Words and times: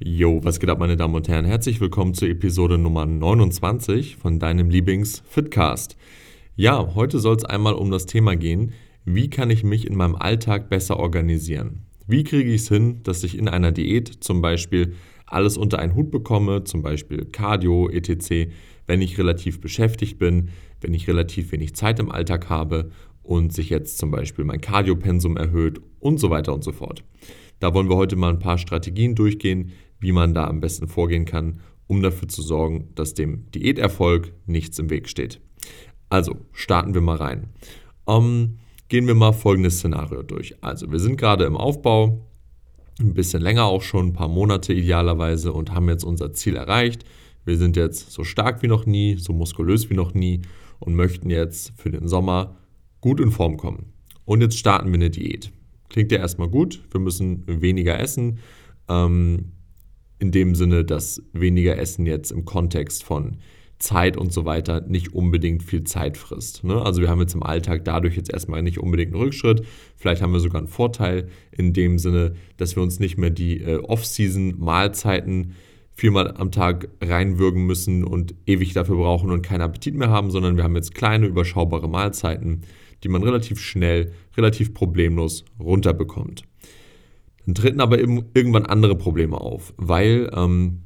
Jo, 0.00 0.38
was 0.44 0.60
geht 0.60 0.70
ab, 0.70 0.78
meine 0.78 0.96
Damen 0.96 1.16
und 1.16 1.26
Herren? 1.26 1.44
Herzlich 1.44 1.80
willkommen 1.80 2.14
zur 2.14 2.28
Episode 2.28 2.78
Nummer 2.78 3.04
29 3.04 4.14
von 4.14 4.38
deinem 4.38 4.70
Lieblings-Fitcast. 4.70 5.96
Ja, 6.54 6.94
heute 6.94 7.18
soll 7.18 7.34
es 7.34 7.44
einmal 7.44 7.74
um 7.74 7.90
das 7.90 8.06
Thema 8.06 8.36
gehen, 8.36 8.74
wie 9.04 9.28
kann 9.28 9.50
ich 9.50 9.64
mich 9.64 9.88
in 9.88 9.96
meinem 9.96 10.14
Alltag 10.14 10.68
besser 10.68 11.00
organisieren? 11.00 11.84
Wie 12.06 12.22
kriege 12.22 12.48
ich 12.48 12.62
es 12.62 12.68
hin, 12.68 13.00
dass 13.02 13.24
ich 13.24 13.36
in 13.36 13.48
einer 13.48 13.72
Diät 13.72 14.22
zum 14.22 14.40
Beispiel 14.40 14.94
alles 15.26 15.56
unter 15.56 15.80
einen 15.80 15.96
Hut 15.96 16.12
bekomme, 16.12 16.62
zum 16.62 16.82
Beispiel 16.82 17.24
Cardio, 17.24 17.88
etc., 17.88 18.52
wenn 18.86 19.02
ich 19.02 19.18
relativ 19.18 19.60
beschäftigt 19.60 20.20
bin, 20.20 20.50
wenn 20.80 20.94
ich 20.94 21.08
relativ 21.08 21.50
wenig 21.50 21.74
Zeit 21.74 21.98
im 21.98 22.12
Alltag 22.12 22.48
habe 22.48 22.92
und 23.24 23.52
sich 23.52 23.68
jetzt 23.68 23.98
zum 23.98 24.12
Beispiel 24.12 24.44
mein 24.44 24.60
Cardiopensum 24.60 25.36
erhöht 25.36 25.80
und 25.98 26.20
so 26.20 26.30
weiter 26.30 26.54
und 26.54 26.62
so 26.62 26.70
fort. 26.70 27.02
Da 27.60 27.74
wollen 27.74 27.88
wir 27.88 27.96
heute 27.96 28.14
mal 28.14 28.30
ein 28.30 28.38
paar 28.38 28.58
Strategien 28.58 29.16
durchgehen, 29.16 29.72
wie 30.00 30.12
man 30.12 30.34
da 30.34 30.46
am 30.46 30.60
besten 30.60 30.88
vorgehen 30.88 31.24
kann, 31.24 31.60
um 31.86 32.02
dafür 32.02 32.28
zu 32.28 32.42
sorgen, 32.42 32.90
dass 32.94 33.14
dem 33.14 33.50
Diäterfolg 33.50 34.32
nichts 34.46 34.78
im 34.78 34.90
Weg 34.90 35.08
steht. 35.08 35.40
Also 36.08 36.36
starten 36.52 36.94
wir 36.94 37.00
mal 37.00 37.16
rein. 37.16 37.48
Ähm, 38.06 38.58
gehen 38.88 39.06
wir 39.06 39.14
mal 39.14 39.32
folgendes 39.32 39.78
Szenario 39.78 40.22
durch. 40.22 40.62
Also 40.62 40.90
wir 40.90 40.98
sind 40.98 41.16
gerade 41.16 41.44
im 41.44 41.56
Aufbau, 41.56 42.26
ein 43.00 43.14
bisschen 43.14 43.42
länger 43.42 43.64
auch 43.64 43.82
schon, 43.82 44.08
ein 44.08 44.12
paar 44.12 44.28
Monate 44.28 44.72
idealerweise 44.72 45.52
und 45.52 45.72
haben 45.72 45.88
jetzt 45.88 46.04
unser 46.04 46.32
Ziel 46.32 46.56
erreicht. 46.56 47.04
Wir 47.44 47.56
sind 47.56 47.76
jetzt 47.76 48.10
so 48.10 48.24
stark 48.24 48.62
wie 48.62 48.66
noch 48.66 48.86
nie, 48.86 49.16
so 49.16 49.32
muskulös 49.32 49.88
wie 49.88 49.94
noch 49.94 50.14
nie 50.14 50.42
und 50.80 50.94
möchten 50.94 51.30
jetzt 51.30 51.72
für 51.76 51.90
den 51.90 52.08
Sommer 52.08 52.56
gut 53.00 53.20
in 53.20 53.30
Form 53.30 53.56
kommen. 53.56 53.92
Und 54.24 54.40
jetzt 54.40 54.58
starten 54.58 54.88
wir 54.88 54.94
eine 54.94 55.10
Diät. 55.10 55.52
Klingt 55.88 56.12
ja 56.12 56.18
erstmal 56.18 56.48
gut, 56.48 56.82
wir 56.90 57.00
müssen 57.00 57.44
weniger 57.46 57.98
essen. 57.98 58.40
Ähm, 58.88 59.52
in 60.18 60.30
dem 60.30 60.54
Sinne, 60.54 60.84
dass 60.84 61.22
weniger 61.32 61.78
Essen 61.78 62.06
jetzt 62.06 62.30
im 62.30 62.44
Kontext 62.44 63.04
von 63.04 63.38
Zeit 63.78 64.16
und 64.16 64.32
so 64.32 64.44
weiter 64.44 64.80
nicht 64.80 65.14
unbedingt 65.14 65.62
viel 65.62 65.84
Zeit 65.84 66.16
frisst. 66.16 66.64
Ne? 66.64 66.82
Also 66.82 67.00
wir 67.00 67.08
haben 67.08 67.20
jetzt 67.20 67.34
im 67.34 67.44
Alltag 67.44 67.84
dadurch 67.84 68.16
jetzt 68.16 68.32
erstmal 68.32 68.62
nicht 68.62 68.78
unbedingt 68.78 69.12
einen 69.12 69.22
Rückschritt. 69.22 69.64
Vielleicht 69.96 70.20
haben 70.20 70.32
wir 70.32 70.40
sogar 70.40 70.58
einen 70.58 70.68
Vorteil 70.68 71.28
in 71.52 71.72
dem 71.72 71.98
Sinne, 71.98 72.34
dass 72.56 72.74
wir 72.74 72.82
uns 72.82 72.98
nicht 72.98 73.18
mehr 73.18 73.30
die 73.30 73.60
äh, 73.60 73.76
Off-Season-Mahlzeiten 73.76 75.54
viermal 75.92 76.34
am 76.36 76.50
Tag 76.50 76.88
reinwürgen 77.02 77.66
müssen 77.66 78.04
und 78.04 78.34
ewig 78.46 78.72
dafür 78.72 78.96
brauchen 78.96 79.30
und 79.30 79.42
keinen 79.42 79.62
Appetit 79.62 79.94
mehr 79.94 80.10
haben, 80.10 80.30
sondern 80.30 80.56
wir 80.56 80.64
haben 80.64 80.76
jetzt 80.76 80.94
kleine, 80.94 81.26
überschaubare 81.26 81.88
Mahlzeiten, 81.88 82.62
die 83.02 83.08
man 83.08 83.22
relativ 83.22 83.60
schnell, 83.60 84.12
relativ 84.36 84.74
problemlos 84.74 85.44
runterbekommt. 85.58 86.42
Dann 87.48 87.54
treten 87.54 87.80
aber 87.80 87.98
irgendwann 87.98 88.66
andere 88.66 88.94
Probleme 88.94 89.40
auf, 89.40 89.72
weil 89.78 90.28
ähm, 90.34 90.82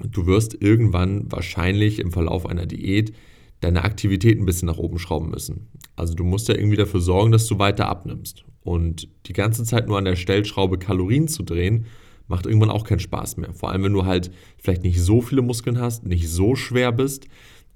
du 0.00 0.24
wirst 0.24 0.56
irgendwann 0.62 1.32
wahrscheinlich 1.32 1.98
im 1.98 2.12
Verlauf 2.12 2.46
einer 2.46 2.64
Diät 2.64 3.12
deine 3.58 3.82
Aktivität 3.82 4.38
ein 4.38 4.46
bisschen 4.46 4.66
nach 4.66 4.78
oben 4.78 5.00
schrauben 5.00 5.30
müssen. 5.30 5.66
Also 5.96 6.14
du 6.14 6.22
musst 6.22 6.46
ja 6.46 6.54
irgendwie 6.54 6.76
dafür 6.76 7.00
sorgen, 7.00 7.32
dass 7.32 7.48
du 7.48 7.58
weiter 7.58 7.88
abnimmst. 7.88 8.44
Und 8.62 9.08
die 9.26 9.32
ganze 9.32 9.64
Zeit 9.64 9.88
nur 9.88 9.98
an 9.98 10.04
der 10.04 10.14
Stellschraube 10.14 10.78
Kalorien 10.78 11.26
zu 11.26 11.42
drehen, 11.42 11.86
macht 12.28 12.46
irgendwann 12.46 12.70
auch 12.70 12.84
keinen 12.84 13.00
Spaß 13.00 13.38
mehr. 13.38 13.52
Vor 13.52 13.72
allem, 13.72 13.82
wenn 13.82 13.92
du 13.92 14.04
halt 14.04 14.30
vielleicht 14.58 14.84
nicht 14.84 15.00
so 15.00 15.20
viele 15.20 15.42
Muskeln 15.42 15.80
hast, 15.80 16.06
nicht 16.06 16.28
so 16.30 16.54
schwer 16.54 16.92
bist, 16.92 17.26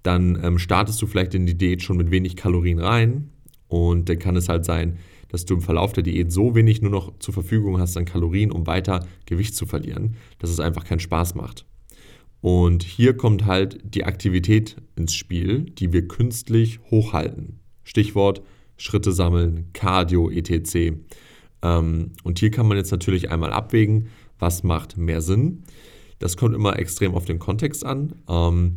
dann 0.04 0.38
ähm, 0.40 0.60
startest 0.60 1.02
du 1.02 1.08
vielleicht 1.08 1.34
in 1.34 1.46
die 1.46 1.58
Diät 1.58 1.82
schon 1.82 1.96
mit 1.96 2.12
wenig 2.12 2.36
Kalorien 2.36 2.78
rein. 2.78 3.30
Und 3.66 4.08
dann 4.08 4.20
kann 4.20 4.36
es 4.36 4.48
halt 4.48 4.64
sein, 4.64 4.98
dass 5.28 5.44
du 5.44 5.54
im 5.54 5.60
Verlauf 5.60 5.92
der 5.92 6.02
Diät 6.02 6.32
so 6.32 6.54
wenig 6.54 6.82
nur 6.82 6.90
noch 6.90 7.18
zur 7.18 7.34
Verfügung 7.34 7.78
hast 7.78 7.96
an 7.96 8.04
Kalorien, 8.04 8.50
um 8.50 8.66
weiter 8.66 9.06
Gewicht 9.26 9.56
zu 9.56 9.66
verlieren, 9.66 10.16
dass 10.38 10.50
es 10.50 10.60
einfach 10.60 10.84
keinen 10.84 11.00
Spaß 11.00 11.34
macht. 11.34 11.66
Und 12.40 12.82
hier 12.82 13.16
kommt 13.16 13.46
halt 13.46 13.78
die 13.82 14.04
Aktivität 14.04 14.76
ins 14.96 15.14
Spiel, 15.14 15.62
die 15.62 15.92
wir 15.92 16.06
künstlich 16.06 16.78
hochhalten. 16.90 17.60
Stichwort 17.84 18.42
Schritte 18.76 19.12
sammeln, 19.12 19.70
Cardio, 19.72 20.30
etc. 20.30 20.94
Ähm, 21.62 22.12
und 22.22 22.38
hier 22.38 22.50
kann 22.50 22.66
man 22.66 22.76
jetzt 22.76 22.90
natürlich 22.90 23.30
einmal 23.30 23.52
abwägen, 23.52 24.08
was 24.38 24.62
macht 24.62 24.96
mehr 24.96 25.22
Sinn. 25.22 25.62
Das 26.18 26.36
kommt 26.36 26.54
immer 26.54 26.78
extrem 26.78 27.14
auf 27.14 27.24
den 27.24 27.38
Kontext 27.38 27.84
an. 27.84 28.14
Ähm, 28.28 28.76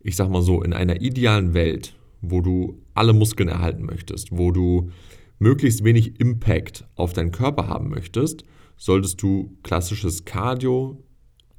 ich 0.00 0.16
sag 0.16 0.28
mal 0.28 0.42
so, 0.42 0.62
in 0.62 0.72
einer 0.72 1.00
idealen 1.00 1.54
Welt, 1.54 1.94
wo 2.20 2.40
du 2.40 2.80
alle 2.94 3.12
Muskeln 3.12 3.48
erhalten 3.48 3.84
möchtest, 3.84 4.36
wo 4.36 4.50
du 4.50 4.90
möglichst 5.38 5.84
wenig 5.84 6.20
Impact 6.20 6.86
auf 6.94 7.12
deinen 7.12 7.32
Körper 7.32 7.68
haben 7.68 7.88
möchtest, 7.88 8.44
solltest 8.76 9.22
du 9.22 9.56
klassisches 9.62 10.24
Cardio 10.24 11.02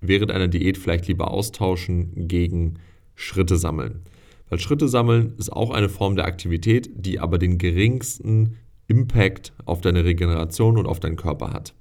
während 0.01 0.31
einer 0.31 0.47
Diät 0.47 0.77
vielleicht 0.77 1.07
lieber 1.07 1.31
austauschen 1.31 2.27
gegen 2.27 2.75
Schritte 3.15 3.57
sammeln. 3.57 4.03
Weil 4.49 4.59
Schritte 4.59 4.87
sammeln 4.87 5.33
ist 5.37 5.51
auch 5.51 5.71
eine 5.71 5.89
Form 5.89 6.15
der 6.15 6.25
Aktivität, 6.25 6.89
die 6.95 7.19
aber 7.19 7.37
den 7.37 7.57
geringsten 7.57 8.55
Impact 8.87 9.53
auf 9.65 9.81
deine 9.81 10.05
Regeneration 10.05 10.77
und 10.77 10.87
auf 10.87 10.99
deinen 10.99 11.17
Körper 11.17 11.51
hat. 11.51 11.75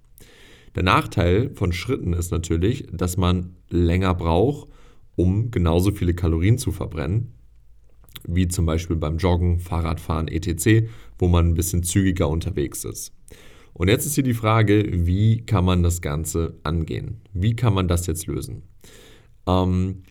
Der 0.75 0.83
Nachteil 0.83 1.51
von 1.55 1.73
Schritten 1.73 2.13
ist 2.13 2.31
natürlich, 2.31 2.87
dass 2.93 3.17
man 3.17 3.55
länger 3.71 4.15
braucht, 4.15 4.69
um 5.17 5.51
genauso 5.51 5.93
viele 5.93 6.15
Kalorien 6.15 6.59
zu 6.59 6.71
verbrennen 6.71 7.38
wie 8.28 8.47
zum 8.47 8.66
Beispiel 8.66 8.97
beim 8.97 9.16
Joggen, 9.16 9.59
Fahrradfahren, 9.59 10.28
etc., 10.28 10.89
wo 11.19 11.28
man 11.28 11.49
ein 11.49 11.55
bisschen 11.55 11.83
zügiger 11.83 12.28
unterwegs 12.28 12.84
ist. 12.84 13.12
Und 13.72 13.89
jetzt 13.89 14.06
ist 14.06 14.15
hier 14.15 14.25
die 14.25 14.34
Frage, 14.34 14.84
wie 15.06 15.44
kann 15.44 15.65
man 15.65 15.83
das 15.83 16.00
Ganze 16.00 16.59
angehen? 16.62 17.21
Wie 17.33 17.55
kann 17.55 17.75
man 17.75 17.88
das 17.88 18.06
jetzt 18.06 18.27
lösen? 18.27 18.62
Ähm, 19.47 20.03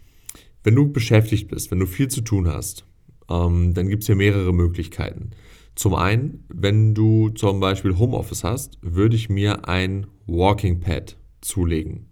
wenn 0.64 0.76
du 0.76 0.92
beschäftigt 0.92 1.50
bist, 1.50 1.72
wenn 1.72 1.80
du 1.80 1.86
viel 1.86 2.08
zu 2.08 2.22
tun 2.22 2.48
hast, 2.48 2.86
ähm, 3.30 3.74
dann 3.74 3.88
gibt 3.88 4.04
es 4.04 4.08
hier 4.08 4.16
mehrere 4.16 4.54
Möglichkeiten. 4.54 5.32
Zum 5.76 5.94
einen, 5.94 6.44
wenn 6.50 6.96
du 6.96 7.30
zum 7.30 7.60
Beispiel 7.60 7.98
Homeoffice 7.98 8.44
hast, 8.44 8.80
würde 8.82 9.16
ich 9.16 9.30
mir 9.30 9.68
ein 9.68 10.08
Walking 10.26 10.80
Pad 10.80 11.18
zulegen. 11.42 12.08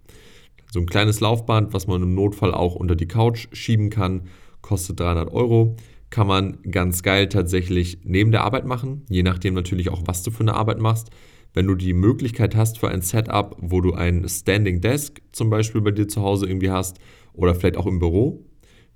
So 0.72 0.80
ein 0.80 0.86
kleines 0.86 1.20
Laufband, 1.20 1.74
was 1.74 1.88
man 1.88 2.04
im 2.04 2.14
Notfall 2.14 2.54
auch 2.54 2.76
unter 2.76 2.96
die 2.96 3.08
Couch 3.08 3.48
schieben 3.54 3.90
kann, 3.90 4.28
kostet 4.62 5.00
300 5.00 5.32
Euro. 5.32 5.78
Kann 6.10 6.28
man 6.28 6.62
ganz 6.70 7.04
geil 7.04 7.28
tatsächlich 7.30 8.00
neben 8.04 8.32
der 8.32 8.44
Arbeit 8.44 8.66
machen, 8.66 9.06
je 9.10 9.24
nachdem 9.24 9.54
natürlich 9.54 9.90
auch, 9.90 10.04
was 10.06 10.24
du 10.24 10.32
für 10.32 10.42
eine 10.42 10.54
Arbeit 10.54 10.80
machst. 10.80 11.10
Wenn 11.54 11.68
du 11.68 11.76
die 11.76 11.94
Möglichkeit 11.94 12.56
hast 12.56 12.80
für 12.80 12.90
ein 12.90 13.02
Setup, 13.02 13.56
wo 13.60 13.82
du 13.82 13.94
ein 13.94 14.28
Standing 14.28 14.82
Desk 14.82 15.22
zum 15.32 15.50
Beispiel 15.50 15.82
bei 15.82 15.92
dir 15.92 16.08
zu 16.08 16.22
Hause 16.22 16.48
irgendwie 16.48 16.70
hast 16.70 17.00
oder 17.34 17.56
vielleicht 17.56 17.78
auch 17.78 17.86
im 17.88 18.00
Büro, 18.00 18.46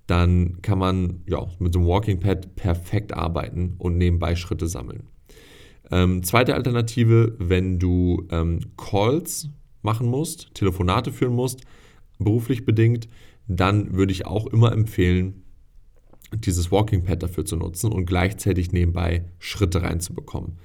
dann 0.07 0.61
kann 0.61 0.79
man 0.79 1.21
ja, 1.27 1.45
mit 1.59 1.73
so 1.73 1.79
einem 1.79 1.87
Walking 1.87 2.19
Pad 2.19 2.55
perfekt 2.55 3.13
arbeiten 3.13 3.75
und 3.77 3.97
nebenbei 3.97 4.35
Schritte 4.35 4.67
sammeln. 4.67 5.03
Ähm, 5.91 6.23
zweite 6.23 6.55
Alternative, 6.55 7.35
wenn 7.39 7.79
du 7.79 8.27
ähm, 8.31 8.59
Calls 8.77 9.49
machen 9.81 10.07
musst, 10.07 10.53
Telefonate 10.53 11.11
führen 11.11 11.33
musst, 11.33 11.61
beruflich 12.17 12.65
bedingt, 12.65 13.07
dann 13.47 13.95
würde 13.95 14.11
ich 14.11 14.25
auch 14.25 14.47
immer 14.47 14.71
empfehlen, 14.71 15.43
dieses 16.35 16.71
Walking 16.71 17.03
Pad 17.03 17.23
dafür 17.23 17.45
zu 17.45 17.55
nutzen 17.55 17.91
und 17.91 18.05
gleichzeitig 18.05 18.71
nebenbei 18.71 19.25
Schritte 19.39 19.81
reinzubekommen. 19.81 20.57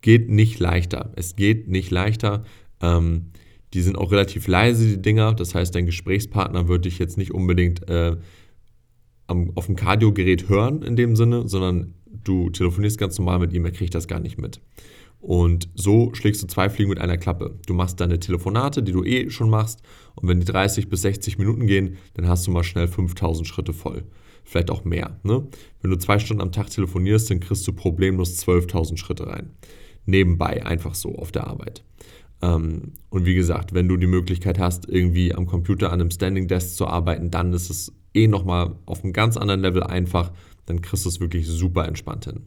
Geht 0.00 0.30
nicht 0.30 0.58
leichter. 0.58 1.12
Es 1.16 1.36
geht 1.36 1.68
nicht 1.68 1.90
leichter. 1.90 2.44
Ähm, 2.80 3.26
die 3.74 3.82
sind 3.82 3.96
auch 3.96 4.10
relativ 4.10 4.46
leise, 4.46 4.86
die 4.86 5.02
Dinger. 5.02 5.34
Das 5.34 5.54
heißt, 5.54 5.74
dein 5.74 5.86
Gesprächspartner 5.86 6.68
würde 6.68 6.88
dich 6.88 6.98
jetzt 6.98 7.18
nicht 7.18 7.32
unbedingt 7.32 7.88
äh, 7.88 8.16
am, 9.26 9.52
auf 9.54 9.66
dem 9.66 9.76
Kardiogerät 9.76 10.48
hören 10.48 10.82
in 10.82 10.96
dem 10.96 11.16
Sinne, 11.16 11.48
sondern 11.48 11.94
du 12.06 12.50
telefonierst 12.50 12.98
ganz 12.98 13.18
normal 13.18 13.38
mit 13.38 13.52
ihm, 13.52 13.64
er 13.64 13.70
kriegt 13.70 13.94
das 13.94 14.08
gar 14.08 14.20
nicht 14.20 14.38
mit. 14.38 14.60
Und 15.20 15.68
so 15.74 16.14
schlägst 16.14 16.42
du 16.42 16.46
zwei 16.46 16.70
Fliegen 16.70 16.88
mit 16.88 16.98
einer 16.98 17.18
Klappe. 17.18 17.58
Du 17.66 17.74
machst 17.74 18.00
deine 18.00 18.18
Telefonate, 18.18 18.82
die 18.82 18.92
du 18.92 19.04
eh 19.04 19.28
schon 19.28 19.50
machst, 19.50 19.82
und 20.14 20.28
wenn 20.28 20.40
die 20.40 20.46
30 20.46 20.88
bis 20.88 21.02
60 21.02 21.38
Minuten 21.38 21.66
gehen, 21.66 21.98
dann 22.14 22.26
hast 22.26 22.46
du 22.46 22.50
mal 22.50 22.64
schnell 22.64 22.88
5000 22.88 23.46
Schritte 23.46 23.72
voll 23.72 24.04
vielleicht 24.50 24.70
auch 24.70 24.84
mehr. 24.84 25.18
Ne? 25.22 25.46
Wenn 25.80 25.90
du 25.90 25.96
zwei 25.96 26.18
Stunden 26.18 26.42
am 26.42 26.50
Tag 26.50 26.70
telefonierst, 26.70 27.30
dann 27.30 27.40
kriegst 27.40 27.66
du 27.66 27.72
problemlos 27.72 28.44
12.000 28.44 28.96
Schritte 28.96 29.28
rein. 29.28 29.50
Nebenbei, 30.06 30.66
einfach 30.66 30.94
so 30.96 31.14
auf 31.14 31.30
der 31.30 31.46
Arbeit. 31.46 31.84
Ähm, 32.42 32.94
und 33.10 33.26
wie 33.26 33.34
gesagt, 33.34 33.74
wenn 33.74 33.86
du 33.86 33.96
die 33.96 34.08
Möglichkeit 34.08 34.58
hast, 34.58 34.88
irgendwie 34.88 35.32
am 35.34 35.46
Computer 35.46 35.92
an 35.92 36.00
einem 36.00 36.10
Standing 36.10 36.48
Desk 36.48 36.76
zu 36.76 36.86
arbeiten, 36.86 37.30
dann 37.30 37.52
ist 37.52 37.70
es 37.70 37.92
eh 38.12 38.26
nochmal 38.26 38.74
auf 38.86 39.04
einem 39.04 39.12
ganz 39.12 39.36
anderen 39.36 39.60
Level 39.60 39.84
einfach. 39.84 40.32
Dann 40.66 40.82
kriegst 40.82 41.04
du 41.04 41.10
es 41.10 41.20
wirklich 41.20 41.46
super 41.46 41.86
entspannt 41.86 42.24
hin. 42.24 42.46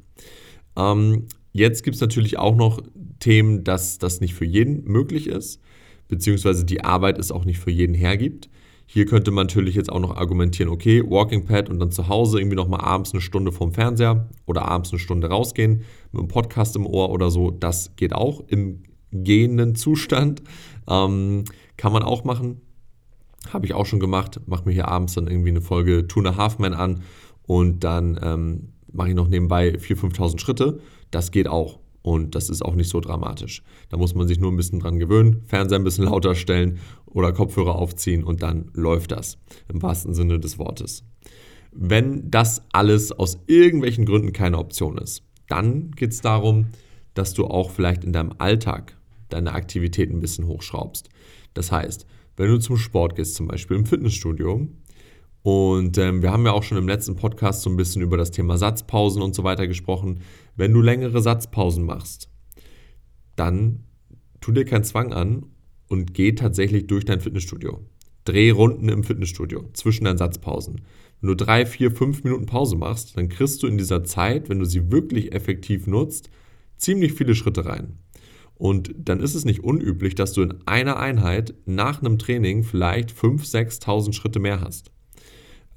Ähm, 0.75 1.27
jetzt 1.53 1.83
gibt 1.83 1.95
es 1.95 2.01
natürlich 2.01 2.37
auch 2.37 2.55
noch 2.55 2.81
Themen, 3.19 3.63
dass 3.63 3.97
das 3.97 4.19
nicht 4.19 4.33
für 4.33 4.45
jeden 4.45 4.83
möglich 4.83 5.27
ist, 5.27 5.61
beziehungsweise 6.09 6.65
die 6.65 6.83
Arbeit 6.83 7.17
es 7.17 7.31
auch 7.31 7.45
nicht 7.45 7.59
für 7.59 7.71
jeden 7.71 7.95
hergibt. 7.95 8.49
Hier 8.85 9.05
könnte 9.05 9.31
man 9.31 9.47
natürlich 9.47 9.75
jetzt 9.75 9.91
auch 9.91 9.99
noch 9.99 10.15
argumentieren, 10.15 10.69
okay, 10.69 11.03
Walking 11.03 11.45
Pad 11.45 11.69
und 11.69 11.79
dann 11.79 11.91
zu 11.91 12.09
Hause 12.09 12.39
irgendwie 12.39 12.55
nochmal 12.55 12.81
abends 12.81 13.11
eine 13.13 13.21
Stunde 13.21 13.51
vorm 13.51 13.73
Fernseher 13.73 14.29
oder 14.45 14.65
abends 14.65 14.91
eine 14.91 14.99
Stunde 14.99 15.27
rausgehen 15.29 15.83
mit 16.11 16.19
einem 16.19 16.27
Podcast 16.27 16.75
im 16.75 16.85
Ohr 16.85 17.09
oder 17.09 17.31
so. 17.31 17.49
Das 17.49 17.95
geht 17.95 18.13
auch 18.13 18.43
im 18.47 18.83
gehenden 19.11 19.75
Zustand. 19.75 20.43
Ähm, 20.87 21.45
kann 21.77 21.93
man 21.93 22.03
auch 22.03 22.23
machen. 22.23 22.61
Habe 23.51 23.65
ich 23.65 23.73
auch 23.73 23.85
schon 23.85 23.99
gemacht. 23.99 24.39
Mache 24.45 24.65
mir 24.65 24.73
hier 24.73 24.87
abends 24.87 25.13
dann 25.15 25.27
irgendwie 25.27 25.49
eine 25.49 25.61
Folge 25.61 26.07
Two 26.07 26.19
and 26.19 26.29
a 26.29 26.37
Half 26.37 26.59
Man 26.59 26.73
an 26.73 27.01
und 27.43 27.83
dann 27.83 28.19
ähm, 28.21 28.69
mache 28.91 29.09
ich 29.09 29.15
noch 29.15 29.27
nebenbei 29.27 29.69
4.000, 29.69 30.15
5.000 30.15 30.39
Schritte. 30.39 30.79
Das 31.11 31.31
geht 31.31 31.47
auch. 31.47 31.79
Und 32.03 32.35
das 32.35 32.49
ist 32.49 32.63
auch 32.63 32.75
nicht 32.75 32.89
so 32.89 32.99
dramatisch. 32.99 33.63
Da 33.89 33.97
muss 33.97 34.13
man 34.13 34.27
sich 34.27 34.39
nur 34.39 34.51
ein 34.51 34.57
bisschen 34.57 34.81
dran 34.81 34.99
gewöhnen, 34.99 35.41
Fernseher 35.47 35.79
ein 35.79 35.85
bisschen 35.85 36.05
lauter 36.05 36.35
stellen 36.35 36.79
oder 37.05 37.31
Kopfhörer 37.31 37.75
aufziehen 37.75 38.23
und 38.23 38.43
dann 38.43 38.69
läuft 38.73 39.11
das. 39.11 39.37
Im 39.71 39.81
wahrsten 39.81 40.13
Sinne 40.13 40.39
des 40.39 40.59
Wortes. 40.59 41.05
Wenn 41.71 42.29
das 42.29 42.61
alles 42.73 43.11
aus 43.13 43.39
irgendwelchen 43.47 44.05
Gründen 44.05 44.33
keine 44.33 44.59
Option 44.59 44.97
ist, 44.97 45.23
dann 45.47 45.91
geht 45.91 46.11
es 46.11 46.21
darum, 46.21 46.67
dass 47.13 47.33
du 47.33 47.45
auch 47.45 47.71
vielleicht 47.71 48.03
in 48.03 48.13
deinem 48.13 48.33
Alltag 48.37 48.97
deine 49.29 49.53
Aktivität 49.53 50.11
ein 50.11 50.19
bisschen 50.19 50.45
hochschraubst. 50.45 51.09
Das 51.53 51.71
heißt, 51.71 52.05
wenn 52.35 52.49
du 52.49 52.59
zum 52.59 52.77
Sport 52.77 53.15
gehst, 53.15 53.35
zum 53.35 53.47
Beispiel 53.47 53.77
im 53.77 53.85
Fitnessstudio, 53.85 54.67
und 55.43 55.97
ähm, 55.97 56.21
wir 56.21 56.31
haben 56.31 56.45
ja 56.45 56.53
auch 56.53 56.63
schon 56.63 56.77
im 56.77 56.87
letzten 56.87 57.17
Podcast 57.17 57.63
so 57.63 57.69
ein 57.69 57.75
bisschen 57.75 58.01
über 58.01 58.15
das 58.15 58.31
Thema 58.31 58.57
Satzpausen 58.57 59.21
und 59.21 59.35
so 59.35 59.43
weiter 59.43 59.67
gesprochen. 59.67 60.21
Wenn 60.55 60.73
du 60.73 60.81
längere 60.81 61.21
Satzpausen 61.21 61.83
machst, 61.83 62.29
dann 63.35 63.83
tu 64.39 64.53
dir 64.53 64.63
keinen 64.63 64.85
Zwang 64.85 65.11
an 65.11 65.45
und 65.89 66.13
geh 66.13 66.31
tatsächlich 66.31 66.87
durch 66.87 67.03
dein 67.03 67.19
Fitnessstudio. 67.19 67.81
Dreh 68.23 68.51
Runden 68.51 68.87
im 68.87 69.03
Fitnessstudio 69.03 69.69
zwischen 69.73 70.05
deinen 70.05 70.17
Satzpausen. 70.17 70.81
Wenn 71.19 71.27
du 71.27 71.35
drei, 71.35 71.65
vier, 71.65 71.91
fünf 71.91 72.23
Minuten 72.23 72.45
Pause 72.45 72.77
machst, 72.77 73.17
dann 73.17 73.27
kriegst 73.27 73.61
du 73.63 73.67
in 73.67 73.77
dieser 73.77 74.05
Zeit, 74.05 74.47
wenn 74.47 74.59
du 74.59 74.65
sie 74.65 74.93
wirklich 74.93 75.33
effektiv 75.33 75.87
nutzt, 75.87 76.29
ziemlich 76.77 77.13
viele 77.13 77.35
Schritte 77.35 77.65
rein. 77.65 77.97
Und 78.55 78.95
dann 78.97 79.19
ist 79.19 79.35
es 79.35 79.43
nicht 79.43 79.61
unüblich, 79.61 80.15
dass 80.15 80.31
du 80.31 80.41
in 80.41 80.53
einer 80.65 80.97
Einheit 80.97 81.53
nach 81.65 81.99
einem 81.99 82.17
Training 82.17 82.63
vielleicht 82.63 83.11
5.000, 83.11 83.81
6.000 83.81 84.13
Schritte 84.13 84.39
mehr 84.39 84.61
hast 84.61 84.92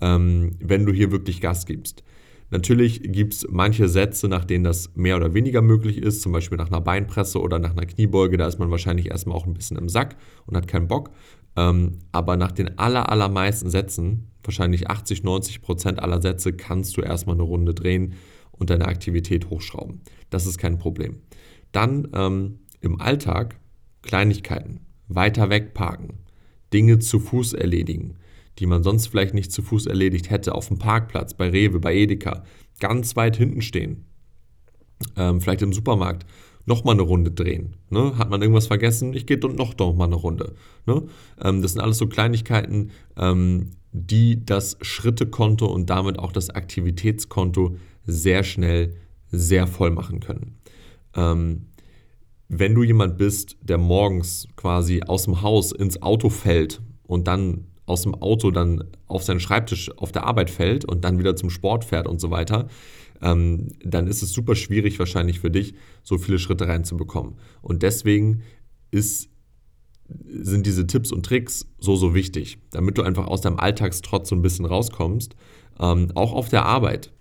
ähm, 0.01 0.53
wenn 0.61 0.87
du 0.87 0.93
hier 0.93 1.11
wirklich 1.11 1.41
Gas 1.41 1.67
gibst. 1.67 2.03
Natürlich 2.51 3.03
gibt 3.03 3.35
es 3.35 3.47
manche 3.51 3.89
Sätze, 3.89 4.29
nach 4.29 4.45
denen 4.45 4.63
das 4.63 4.95
mehr 4.95 5.17
oder 5.17 5.35
weniger 5.35 5.63
möglich 5.63 5.99
ist, 5.99 6.23
zum 6.23 6.33
Beispiel 6.33 6.59
nach 6.59 6.69
einer 6.69 6.81
Beinpresse 6.81 7.41
oder 7.41 7.59
nach 7.59 7.73
einer 7.73 7.87
Kniebeuge, 7.87 8.37
da 8.37 8.47
ist 8.47 8.59
man 8.59 8.71
wahrscheinlich 8.71 9.11
erstmal 9.11 9.37
auch 9.37 9.47
ein 9.47 9.55
bisschen 9.55 9.77
im 9.77 9.89
Sack 9.89 10.17
und 10.47 10.57
hat 10.57 10.69
keinen 10.69 10.87
Bock. 10.87 11.11
Ähm, 11.57 11.99
aber 12.13 12.37
nach 12.37 12.53
den 12.53 12.79
aller, 12.79 13.11
allermeisten 13.11 13.69
Sätzen, 13.69 14.31
wahrscheinlich 14.45 14.89
80, 14.89 15.25
90 15.25 15.63
Prozent 15.63 15.99
aller 15.99 16.23
Sätze, 16.23 16.53
kannst 16.53 16.97
du 16.97 17.01
erstmal 17.01 17.35
eine 17.35 17.43
Runde 17.43 17.75
drehen 17.75 18.15
und 18.53 18.71
deine 18.71 18.87
Aktivität 18.87 19.51
hochschrauben. 19.51 20.03
Das 20.31 20.47
ist 20.47 20.59
kein 20.59 20.79
Problem. 20.79 21.23
Dann 21.73 22.09
ähm, 22.15 22.61
im 22.81 23.01
Alltag 23.01 23.59
Kleinigkeiten, 24.03 24.81
weiter 25.09 25.51
wegparken, 25.51 26.21
Dinge 26.73 27.01
zu 27.01 27.19
Fuß 27.19 27.55
erledigen, 27.55 28.17
die 28.59 28.67
man 28.67 28.83
sonst 28.83 29.09
vielleicht 29.09 29.35
nicht 29.35 29.53
zu 29.53 29.63
Fuß 29.63 29.87
erledigt 29.87 30.31
hätte, 30.31 30.55
auf 30.55 30.69
dem 30.69 30.79
Parkplatz, 30.79 31.35
bei 31.35 31.49
Rewe, 31.49 31.79
bei 31.79 31.95
Edeka, 31.95 32.45
ganz 32.81 33.17
weit 33.17 33.37
hinten 33.37 33.63
stehen, 33.63 34.05
ähm, 35.17 35.41
vielleicht 35.41 35.63
im 35.63 35.73
Supermarkt, 35.73 36.27
nochmal 36.67 36.95
eine 36.95 37.03
Runde 37.03 37.31
drehen. 37.31 37.77
Ne? 37.91 38.19
Hat 38.19 38.29
man 38.29 38.43
irgendwas 38.43 38.67
vergessen? 38.67 39.15
Ich 39.15 39.27
gehe 39.27 39.39
noch 39.39 39.75
doch 39.75 39.95
mal 39.95 40.05
eine 40.05 40.17
Runde. 40.17 40.55
Ne? 40.85 41.05
Ähm, 41.41 41.63
das 41.63 41.73
sind 41.73 41.81
alles 41.81 41.99
so 41.99 42.09
Kleinigkeiten, 42.09 42.91
ähm, 43.17 43.71
die 43.93 44.45
das 44.45 44.77
Schrittekonto 44.83 45.67
und 45.67 45.89
damit 45.89 46.19
auch 46.19 46.33
das 46.33 46.51
Aktivitätskonto 46.51 47.77
sehr 48.05 48.43
schnell 48.43 48.97
sehr 49.31 49.67
voll 49.67 49.91
machen 49.91 50.21
können. 50.21 50.59
Ähm, 51.15 51.67
wenn 52.49 52.75
du 52.75 52.83
jemand 52.83 53.17
bist, 53.19 53.57
der 53.63 53.79
morgens 53.79 54.49
quasi 54.57 55.03
aus 55.03 55.25
dem 55.25 55.43
Haus 55.43 55.73
ins 55.73 56.03
Auto 56.03 56.29
fällt 56.29 56.81
und 57.05 57.27
dann 57.27 57.65
aus 57.87 58.03
dem 58.03 58.15
Auto 58.15 58.51
dann 58.51 58.85
auf 59.07 59.23
seinen 59.23 59.41
Schreibtisch 59.41 59.97
auf 59.97 60.13
der 60.13 60.25
Arbeit 60.25 60.51
fällt 60.51 60.85
und 60.85 61.05
dann 61.05 61.19
wieder 61.19 61.37
zum 61.37 61.51
Sport 61.51 61.85
fährt 61.85 62.07
und 62.07 62.21
so 62.21 62.31
weiter, 62.31 62.69
ähm, 63.23 63.69
dann 63.83 64.09
ist 64.09 64.23
es 64.23 64.33
super 64.33 64.55
schwierig 64.55 64.99
wahrscheinlich 64.99 65.41
für 65.41 65.51
dich, 65.51 65.75
so 66.03 66.19
viele 66.19 66.39
Schritte 66.39 66.69
reinzubekommen. 66.69 67.37
Und 67.63 67.83
deswegen 67.83 68.43
ist, 68.91 69.31
sind 70.27 70.67
diese 70.67 70.87
Tipps 70.87 71.13
und 71.13 71.25
Tricks 71.25 71.67
so, 71.79 71.97
so 71.97 72.15
wichtig, 72.15 72.59
damit 72.73 72.99
du 72.99 73.03
einfach 73.03 73.27
aus 73.27 73.41
deinem 73.41 73.59
Alltagstrotz 73.59 74.29
so 74.29 74.37
ein 74.37 74.43
bisschen 74.43 74.67
rauskommst, 74.67 75.37
ähm, 75.81 76.11
auch 76.15 76.33
auf 76.33 76.49
der 76.49 76.67
Arbeit. 76.67 77.13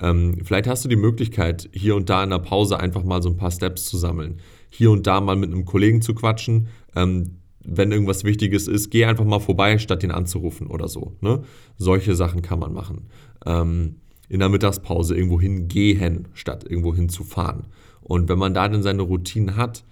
Ähm, 0.00 0.38
vielleicht 0.42 0.66
hast 0.66 0.84
du 0.84 0.88
die 0.88 0.96
Möglichkeit, 0.96 1.68
hier 1.72 1.96
und 1.96 2.08
da 2.08 2.24
in 2.24 2.30
der 2.30 2.38
Pause 2.38 2.80
einfach 2.80 3.04
mal 3.04 3.22
so 3.22 3.28
ein 3.28 3.36
paar 3.36 3.50
Steps 3.50 3.84
zu 3.84 3.98
sammeln. 3.98 4.40
Hier 4.70 4.90
und 4.90 5.06
da 5.06 5.20
mal 5.20 5.36
mit 5.36 5.52
einem 5.52 5.64
Kollegen 5.64 6.00
zu 6.00 6.14
quatschen, 6.14 6.68
ähm, 6.96 7.41
wenn 7.64 7.92
irgendwas 7.92 8.24
Wichtiges 8.24 8.68
ist, 8.68 8.90
geh 8.90 9.04
einfach 9.04 9.24
mal 9.24 9.38
vorbei, 9.38 9.78
statt 9.78 10.02
ihn 10.02 10.10
anzurufen 10.10 10.66
oder 10.66 10.88
so. 10.88 11.16
Ne? 11.20 11.42
Solche 11.76 12.14
Sachen 12.14 12.42
kann 12.42 12.58
man 12.58 12.72
machen. 12.72 13.08
Ähm, 13.46 13.96
in 14.28 14.40
der 14.40 14.48
Mittagspause 14.48 15.14
irgendwo 15.14 15.40
hingehen, 15.40 16.28
statt 16.32 16.64
irgendwo 16.68 16.94
hinzufahren. 16.94 17.66
Und 18.00 18.28
wenn 18.28 18.38
man 18.38 18.54
da 18.54 18.68
dann 18.68 18.82
seine 18.82 19.02
Routinen 19.02 19.56
hat 19.56 19.84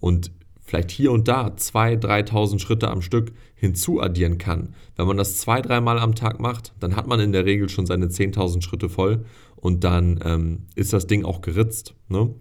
und 0.00 0.32
vielleicht 0.64 0.90
hier 0.90 1.12
und 1.12 1.28
da 1.28 1.48
2.000, 1.48 2.00
3.000 2.00 2.58
Schritte 2.58 2.88
am 2.88 3.02
Stück 3.02 3.32
hinzuaddieren 3.54 4.38
kann, 4.38 4.74
wenn 4.96 5.06
man 5.06 5.18
das 5.18 5.38
zwei, 5.38 5.60
dreimal 5.60 5.98
am 5.98 6.14
Tag 6.14 6.40
macht, 6.40 6.72
dann 6.80 6.96
hat 6.96 7.06
man 7.06 7.20
in 7.20 7.32
der 7.32 7.44
Regel 7.44 7.68
schon 7.68 7.86
seine 7.86 8.06
10.000 8.06 8.62
Schritte 8.62 8.88
voll 8.88 9.24
und 9.56 9.84
dann 9.84 10.18
ähm, 10.24 10.62
ist 10.74 10.92
das 10.92 11.06
Ding 11.06 11.24
auch 11.24 11.42
geritzt. 11.42 11.94
Ne? 12.08 12.34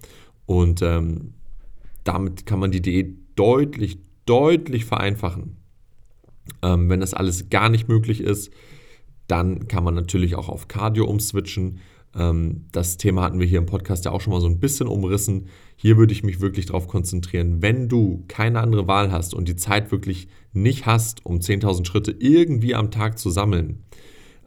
Und 0.46 0.82
ähm, 0.82 1.34
damit 2.04 2.46
kann 2.46 2.60
man 2.60 2.72
die 2.72 2.82
Diät 2.82 3.18
deutlich, 3.36 3.98
deutlich 4.26 4.86
vereinfachen. 4.86 5.58
Ähm, 6.62 6.90
wenn 6.90 7.00
das 7.00 7.14
alles 7.14 7.50
gar 7.50 7.70
nicht 7.70 7.88
möglich 7.88 8.22
ist, 8.22 8.52
dann 9.28 9.68
kann 9.68 9.84
man 9.84 9.96
natürlich 9.96 10.36
auch 10.36 10.50
auf 10.50 10.68
Cardio 10.68 11.06
umswitchen. 11.06 11.80
Ähm, 12.16 12.66
das 12.72 12.98
Thema 12.98 13.24
hatten 13.24 13.40
wir 13.40 13.48
hier 13.48 13.60
im 13.60 13.66
Podcast 13.66 14.06
ja 14.06 14.12
auch 14.12 14.22
schon 14.22 14.34
mal 14.34 14.42
so 14.42 14.48
ein 14.48 14.60
bisschen 14.60 14.88
umrissen. 14.88 15.48
Hier 15.76 15.98
würde 15.98 16.14
ich 16.14 16.24
mich 16.24 16.42
wirklich 16.42 16.68
darauf 16.68 16.88
konzentrieren, 16.88 17.62
wenn 17.62 17.90
du 17.90 18.24
keine 18.28 18.60
andere 18.60 18.88
Wahl 18.88 19.12
hast 19.12 19.34
und 19.34 19.48
die 19.48 19.56
Zeit 19.56 19.92
wirklich 19.92 20.28
nicht 20.52 20.86
hast, 20.86 21.26
um 21.26 21.40
10.000 21.40 21.86
Schritte 21.86 22.16
irgendwie 22.18 22.76
am 22.76 22.92
Tag 22.92 23.18
zu 23.18 23.30
sammeln, 23.30 23.84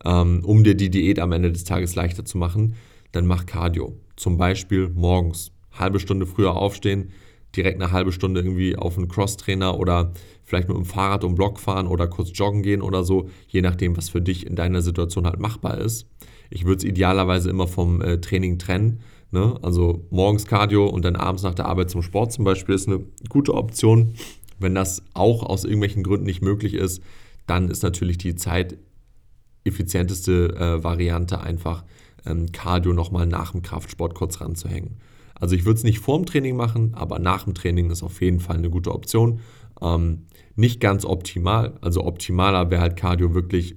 ähm, 0.04 0.42
um 0.44 0.62
dir 0.64 0.74
die 0.74 0.90
Diät 0.90 1.18
am 1.18 1.32
Ende 1.32 1.52
des 1.52 1.64
Tages 1.64 1.94
leichter 1.94 2.24
zu 2.24 2.38
machen, 2.38 2.74
dann 3.12 3.26
mach 3.26 3.46
Cardio. 3.46 3.96
Zum 4.16 4.36
Beispiel 4.36 4.90
morgens, 4.94 5.52
halbe 5.72 6.00
Stunde 6.00 6.26
früher 6.26 6.54
aufstehen, 6.54 7.10
direkt 7.56 7.80
eine 7.80 7.92
halbe 7.92 8.12
Stunde 8.12 8.40
irgendwie 8.40 8.76
auf 8.76 8.96
einen 8.96 9.08
Crosstrainer 9.08 9.78
oder 9.78 10.12
vielleicht 10.44 10.68
mit 10.68 10.76
dem 10.76 10.84
Fahrrad 10.84 11.24
um 11.24 11.34
Block 11.34 11.58
fahren 11.58 11.86
oder 11.86 12.06
kurz 12.06 12.30
joggen 12.34 12.62
gehen 12.62 12.82
oder 12.82 13.02
so, 13.02 13.28
je 13.48 13.62
nachdem, 13.62 13.96
was 13.96 14.10
für 14.10 14.20
dich 14.20 14.46
in 14.46 14.56
deiner 14.56 14.82
Situation 14.82 15.26
halt 15.26 15.40
machbar 15.40 15.78
ist. 15.78 16.06
Ich 16.50 16.64
würde 16.64 16.78
es 16.78 16.84
idealerweise 16.84 17.50
immer 17.50 17.66
vom 17.66 18.00
äh, 18.00 18.20
Training 18.20 18.58
trennen. 18.58 19.00
Ne? 19.32 19.58
Also 19.62 20.06
morgens 20.10 20.46
Cardio 20.46 20.86
und 20.86 21.04
dann 21.04 21.16
abends 21.16 21.42
nach 21.42 21.54
der 21.54 21.66
Arbeit 21.66 21.90
zum 21.90 22.02
Sport 22.02 22.32
zum 22.32 22.44
Beispiel 22.44 22.74
ist 22.74 22.86
eine 22.86 23.00
gute 23.28 23.54
Option. 23.54 24.14
Wenn 24.58 24.74
das 24.74 25.02
auch 25.12 25.42
aus 25.42 25.64
irgendwelchen 25.64 26.02
Gründen 26.02 26.26
nicht 26.26 26.42
möglich 26.42 26.74
ist, 26.74 27.02
dann 27.46 27.68
ist 27.68 27.82
natürlich 27.82 28.18
die 28.18 28.36
zeiteffizienteste 28.36 30.56
äh, 30.56 30.84
Variante 30.84 31.40
einfach 31.40 31.84
ähm, 32.24 32.52
Cardio 32.52 32.92
nochmal 32.92 33.26
nach 33.26 33.50
dem 33.52 33.62
Kraftsport 33.62 34.14
kurz 34.14 34.40
ranzuhängen. 34.40 34.98
Also 35.38 35.54
ich 35.54 35.64
würde 35.64 35.78
es 35.78 35.84
nicht 35.84 35.98
vorm 35.98 36.26
Training 36.26 36.56
machen, 36.56 36.94
aber 36.94 37.18
nach 37.18 37.44
dem 37.44 37.54
Training 37.54 37.90
ist 37.90 38.02
auf 38.02 38.20
jeden 38.20 38.40
Fall 38.40 38.56
eine 38.56 38.70
gute 38.70 38.92
Option. 38.92 39.40
Ähm, 39.80 40.26
nicht 40.54 40.80
ganz 40.80 41.04
optimal, 41.04 41.74
also 41.82 42.04
optimaler 42.04 42.70
wäre 42.70 42.80
halt 42.80 42.96
Cardio 42.96 43.34
wirklich 43.34 43.76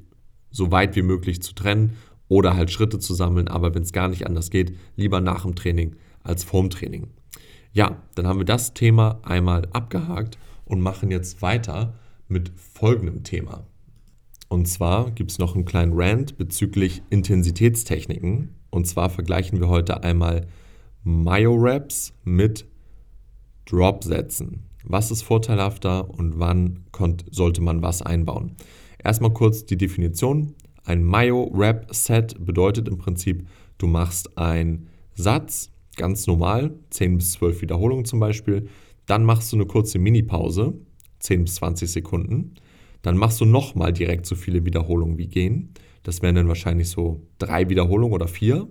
so 0.51 0.71
weit 0.71 0.95
wie 0.95 1.01
möglich 1.01 1.41
zu 1.41 1.53
trennen 1.53 1.97
oder 2.27 2.55
halt 2.55 2.71
Schritte 2.71 2.99
zu 2.99 3.13
sammeln, 3.13 3.47
aber 3.47 3.75
wenn 3.75 3.83
es 3.83 3.91
gar 3.91 4.07
nicht 4.07 4.25
anders 4.25 4.49
geht, 4.49 4.75
lieber 4.95 5.19
nach 5.19 5.43
dem 5.43 5.55
Training 5.55 5.95
als 6.23 6.43
vorm 6.43 6.69
Training. 6.69 7.07
Ja, 7.73 8.01
dann 8.15 8.27
haben 8.27 8.39
wir 8.39 8.45
das 8.45 8.73
Thema 8.73 9.19
einmal 9.23 9.67
abgehakt 9.73 10.37
und 10.65 10.81
machen 10.81 11.11
jetzt 11.11 11.41
weiter 11.41 11.93
mit 12.27 12.51
folgendem 12.55 13.23
Thema. 13.23 13.65
Und 14.47 14.67
zwar 14.67 15.11
gibt 15.11 15.31
es 15.31 15.39
noch 15.39 15.55
einen 15.55 15.65
kleinen 15.65 15.93
Rant 15.93 16.37
bezüglich 16.37 17.03
Intensitätstechniken. 17.09 18.55
Und 18.71 18.87
zwar 18.87 19.09
vergleichen 19.09 19.59
wir 19.59 19.67
heute 19.67 20.03
einmal 20.03 20.47
Myo-Raps 21.09 22.13
mit 22.23 22.67
Drop-Sätzen. 23.65 24.65
Was 24.83 25.09
ist 25.09 25.23
vorteilhafter 25.23 26.07
und 26.07 26.37
wann 26.37 26.85
sollte 27.31 27.61
man 27.61 27.81
was 27.81 28.03
einbauen? 28.03 28.55
Erstmal 29.03 29.33
kurz 29.33 29.65
die 29.65 29.75
Definition. 29.75 30.53
Ein 30.85 31.03
Myo-Rap-Set 31.03 32.45
bedeutet 32.45 32.87
im 32.87 32.99
Prinzip, 32.99 33.47
du 33.79 33.87
machst 33.87 34.37
einen 34.37 34.89
Satz, 35.15 35.71
ganz 35.95 36.27
normal, 36.27 36.75
10 36.91 37.17
bis 37.17 37.31
12 37.33 37.63
Wiederholungen 37.63 38.05
zum 38.05 38.19
Beispiel. 38.19 38.69
Dann 39.07 39.25
machst 39.25 39.51
du 39.51 39.57
eine 39.57 39.65
kurze 39.65 39.97
Mini-Pause, 39.97 40.75
10 41.21 41.45
bis 41.45 41.55
20 41.55 41.91
Sekunden. 41.91 42.53
Dann 43.01 43.17
machst 43.17 43.41
du 43.41 43.45
nochmal 43.45 43.93
direkt 43.93 44.27
so 44.27 44.35
viele 44.35 44.63
Wiederholungen 44.63 45.17
wie 45.17 45.27
gehen. 45.27 45.73
Das 46.03 46.21
wären 46.21 46.35
dann 46.35 46.47
wahrscheinlich 46.47 46.89
so 46.89 47.25
drei 47.39 47.67
Wiederholungen 47.67 48.13
oder 48.13 48.27
vier. 48.27 48.67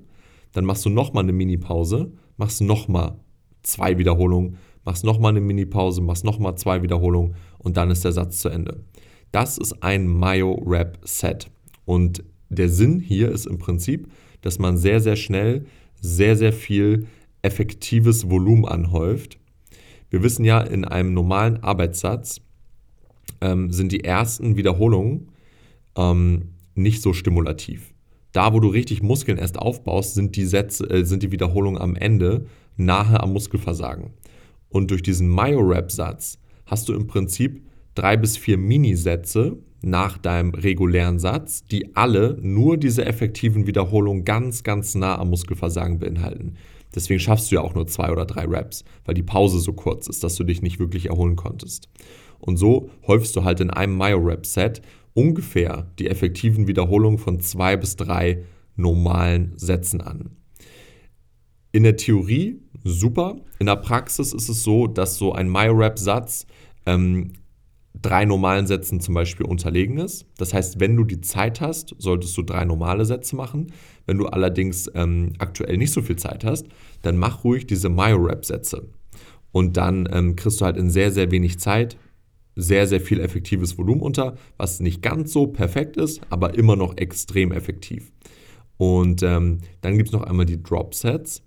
Dann 0.52 0.64
machst 0.64 0.84
du 0.84 0.90
nochmal 0.90 1.24
eine 1.24 1.32
Mini-Pause, 1.32 2.12
machst 2.36 2.60
nochmal 2.60 3.18
zwei 3.62 3.98
Wiederholungen, 3.98 4.56
machst 4.84 5.04
nochmal 5.04 5.30
eine 5.30 5.40
Mini-Pause, 5.40 6.00
machst 6.00 6.24
nochmal 6.24 6.56
zwei 6.56 6.82
Wiederholungen 6.82 7.34
und 7.58 7.76
dann 7.76 7.90
ist 7.90 8.04
der 8.04 8.12
Satz 8.12 8.40
zu 8.40 8.48
Ende. 8.48 8.84
Das 9.32 9.58
ist 9.58 9.82
ein 9.82 10.06
Myo-Rap-Set. 10.08 11.50
Und 11.84 12.24
der 12.48 12.68
Sinn 12.68 13.00
hier 13.00 13.30
ist 13.30 13.46
im 13.46 13.58
Prinzip, 13.58 14.10
dass 14.40 14.58
man 14.58 14.78
sehr, 14.78 15.00
sehr 15.00 15.16
schnell 15.16 15.66
sehr, 16.00 16.36
sehr 16.36 16.52
viel 16.52 17.06
effektives 17.42 18.30
Volumen 18.30 18.64
anhäuft. 18.64 19.38
Wir 20.10 20.22
wissen 20.22 20.44
ja, 20.44 20.60
in 20.60 20.84
einem 20.84 21.12
normalen 21.12 21.62
Arbeitssatz 21.62 22.40
ähm, 23.40 23.70
sind 23.70 23.92
die 23.92 24.04
ersten 24.04 24.56
Wiederholungen 24.56 25.28
ähm, 25.96 26.54
nicht 26.74 27.02
so 27.02 27.12
stimulativ. 27.12 27.92
Da, 28.38 28.52
wo 28.54 28.60
du 28.60 28.68
richtig 28.68 29.02
Muskeln 29.02 29.36
erst 29.36 29.58
aufbaust, 29.58 30.14
sind 30.14 30.36
die, 30.36 30.44
Sätze, 30.44 30.88
äh, 30.88 31.04
sind 31.04 31.24
die 31.24 31.32
Wiederholungen 31.32 31.80
am 31.80 31.96
Ende 31.96 32.46
nahe 32.76 33.20
am 33.20 33.32
Muskelversagen. 33.32 34.10
Und 34.68 34.92
durch 34.92 35.02
diesen 35.02 35.28
Myo-Rap-Satz 35.28 36.38
hast 36.64 36.88
du 36.88 36.94
im 36.94 37.08
Prinzip 37.08 37.66
drei 37.96 38.16
bis 38.16 38.36
vier 38.36 38.56
Minisätze 38.56 39.58
nach 39.82 40.18
deinem 40.18 40.54
regulären 40.54 41.18
Satz, 41.18 41.64
die 41.64 41.96
alle 41.96 42.38
nur 42.40 42.76
diese 42.76 43.04
effektiven 43.04 43.66
Wiederholungen 43.66 44.24
ganz, 44.24 44.62
ganz 44.62 44.94
nah 44.94 45.18
am 45.18 45.30
Muskelversagen 45.30 45.98
beinhalten. 45.98 46.54
Deswegen 46.94 47.18
schaffst 47.18 47.50
du 47.50 47.56
ja 47.56 47.62
auch 47.62 47.74
nur 47.74 47.88
zwei 47.88 48.12
oder 48.12 48.24
drei 48.24 48.44
Reps, 48.44 48.84
weil 49.04 49.16
die 49.16 49.24
Pause 49.24 49.58
so 49.58 49.72
kurz 49.72 50.06
ist, 50.06 50.22
dass 50.22 50.36
du 50.36 50.44
dich 50.44 50.62
nicht 50.62 50.78
wirklich 50.78 51.06
erholen 51.06 51.34
konntest. 51.34 51.88
Und 52.38 52.56
so 52.56 52.88
häufst 53.04 53.34
du 53.34 53.42
halt 53.42 53.58
in 53.58 53.70
einem 53.70 53.96
Myo-Rep-Set 53.96 54.80
ungefähr 55.18 55.90
die 55.98 56.06
effektiven 56.06 56.68
Wiederholungen 56.68 57.18
von 57.18 57.40
zwei 57.40 57.76
bis 57.76 57.96
drei 57.96 58.44
normalen 58.76 59.52
Sätzen 59.56 60.00
an. 60.00 60.30
In 61.72 61.82
der 61.82 61.96
Theorie 61.96 62.60
super. 62.84 63.40
In 63.58 63.66
der 63.66 63.74
Praxis 63.74 64.32
ist 64.32 64.48
es 64.48 64.62
so, 64.62 64.86
dass 64.86 65.16
so 65.16 65.32
ein 65.32 65.50
MyRap-Satz 65.50 66.46
ähm, 66.86 67.32
drei 68.00 68.26
normalen 68.26 68.68
Sätzen 68.68 69.00
zum 69.00 69.14
Beispiel 69.14 69.44
unterlegen 69.44 69.98
ist. 69.98 70.24
Das 70.36 70.54
heißt, 70.54 70.78
wenn 70.78 70.94
du 70.94 71.02
die 71.02 71.20
Zeit 71.20 71.60
hast, 71.60 71.96
solltest 71.98 72.36
du 72.36 72.42
drei 72.42 72.64
normale 72.64 73.04
Sätze 73.04 73.34
machen. 73.34 73.72
Wenn 74.06 74.18
du 74.18 74.26
allerdings 74.26 74.88
ähm, 74.94 75.32
aktuell 75.38 75.78
nicht 75.78 75.92
so 75.92 76.00
viel 76.00 76.14
Zeit 76.16 76.44
hast, 76.44 76.68
dann 77.02 77.16
mach 77.16 77.42
ruhig 77.42 77.66
diese 77.66 77.88
MyRap-Sätze. 77.88 78.88
Und 79.50 79.76
dann 79.76 80.08
ähm, 80.12 80.36
kriegst 80.36 80.60
du 80.60 80.64
halt 80.64 80.76
in 80.76 80.90
sehr, 80.90 81.10
sehr 81.10 81.32
wenig 81.32 81.58
Zeit 81.58 81.96
sehr, 82.58 82.88
sehr 82.88 83.00
viel 83.00 83.20
effektives 83.20 83.78
Volumen 83.78 84.02
unter, 84.02 84.36
was 84.56 84.80
nicht 84.80 85.00
ganz 85.00 85.32
so 85.32 85.46
perfekt 85.46 85.96
ist, 85.96 86.20
aber 86.28 86.54
immer 86.54 86.74
noch 86.74 86.96
extrem 86.96 87.52
effektiv. 87.52 88.12
Und 88.76 89.22
ähm, 89.22 89.58
dann 89.80 89.96
gibt 89.96 90.08
es 90.08 90.12
noch 90.12 90.24
einmal 90.24 90.44
die 90.44 90.60
Drop-Sets. 90.60 91.42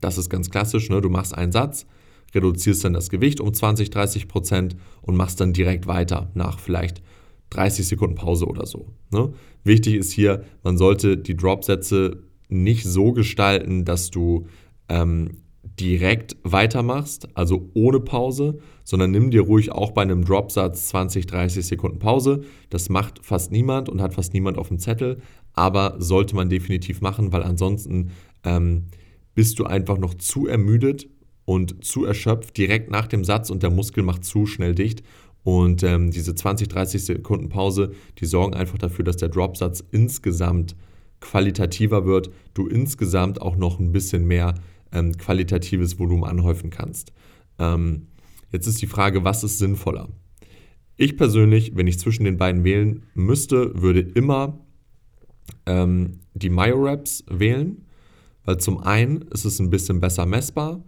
Das 0.00 0.16
ist 0.16 0.30
ganz 0.30 0.50
klassisch. 0.50 0.88
Ne? 0.88 1.02
Du 1.02 1.10
machst 1.10 1.36
einen 1.36 1.52
Satz, 1.52 1.86
reduzierst 2.34 2.84
dann 2.84 2.94
das 2.94 3.10
Gewicht 3.10 3.40
um 3.40 3.52
20, 3.52 3.90
30 3.90 4.28
Prozent 4.28 4.76
und 5.02 5.14
machst 5.14 5.40
dann 5.40 5.52
direkt 5.52 5.86
weiter 5.86 6.30
nach 6.34 6.58
vielleicht 6.58 7.02
30 7.50 7.86
Sekunden 7.86 8.14
Pause 8.14 8.46
oder 8.46 8.64
so. 8.64 8.88
Ne? 9.10 9.32
Wichtig 9.62 9.94
ist 9.94 10.12
hier, 10.12 10.42
man 10.62 10.78
sollte 10.78 11.18
die 11.18 11.36
Drop-Sätze 11.36 12.22
nicht 12.48 12.84
so 12.84 13.12
gestalten, 13.12 13.84
dass 13.84 14.10
du 14.10 14.46
ähm, 14.88 15.42
direkt 15.78 16.36
weitermachst, 16.44 17.28
also 17.34 17.68
ohne 17.74 18.00
Pause, 18.00 18.58
sondern 18.88 19.10
nimm 19.10 19.30
dir 19.30 19.42
ruhig 19.42 19.70
auch 19.70 19.90
bei 19.90 20.00
einem 20.00 20.24
Dropsatz 20.24 20.88
20, 20.88 21.26
30 21.26 21.66
Sekunden 21.66 21.98
Pause. 21.98 22.40
Das 22.70 22.88
macht 22.88 23.22
fast 23.22 23.52
niemand 23.52 23.90
und 23.90 24.00
hat 24.00 24.14
fast 24.14 24.32
niemand 24.32 24.56
auf 24.56 24.68
dem 24.68 24.78
Zettel, 24.78 25.20
aber 25.52 25.96
sollte 25.98 26.34
man 26.34 26.48
definitiv 26.48 27.02
machen, 27.02 27.30
weil 27.30 27.42
ansonsten 27.42 28.12
ähm, 28.44 28.84
bist 29.34 29.58
du 29.58 29.66
einfach 29.66 29.98
noch 29.98 30.14
zu 30.14 30.46
ermüdet 30.46 31.06
und 31.44 31.84
zu 31.84 32.06
erschöpft 32.06 32.56
direkt 32.56 32.90
nach 32.90 33.06
dem 33.06 33.24
Satz 33.24 33.50
und 33.50 33.62
der 33.62 33.68
Muskel 33.68 34.02
macht 34.02 34.24
zu 34.24 34.46
schnell 34.46 34.74
dicht. 34.74 35.02
Und 35.44 35.82
ähm, 35.82 36.10
diese 36.10 36.34
20, 36.34 36.68
30 36.68 37.04
Sekunden 37.04 37.50
Pause, 37.50 37.92
die 38.18 38.24
sorgen 38.24 38.54
einfach 38.54 38.78
dafür, 38.78 39.04
dass 39.04 39.18
der 39.18 39.28
Dropsatz 39.28 39.84
insgesamt 39.90 40.74
qualitativer 41.20 42.06
wird, 42.06 42.30
du 42.54 42.66
insgesamt 42.66 43.42
auch 43.42 43.56
noch 43.56 43.80
ein 43.80 43.92
bisschen 43.92 44.26
mehr 44.26 44.54
ähm, 44.92 45.14
qualitatives 45.18 45.98
Volumen 45.98 46.24
anhäufen 46.24 46.70
kannst. 46.70 47.12
Ähm, 47.58 48.06
jetzt 48.52 48.66
ist 48.66 48.82
die 48.82 48.86
Frage, 48.86 49.24
was 49.24 49.44
ist 49.44 49.58
sinnvoller? 49.58 50.08
Ich 50.96 51.16
persönlich, 51.16 51.76
wenn 51.76 51.86
ich 51.86 51.98
zwischen 51.98 52.24
den 52.24 52.36
beiden 52.36 52.64
wählen 52.64 53.04
müsste, 53.14 53.80
würde 53.80 54.00
immer 54.00 54.58
ähm, 55.66 56.20
die 56.34 56.50
Myo-Raps 56.50 57.24
wählen, 57.30 57.86
weil 58.44 58.58
zum 58.58 58.78
einen 58.78 59.22
ist 59.22 59.44
es 59.44 59.60
ein 59.60 59.70
bisschen 59.70 60.00
besser 60.00 60.26
messbar 60.26 60.82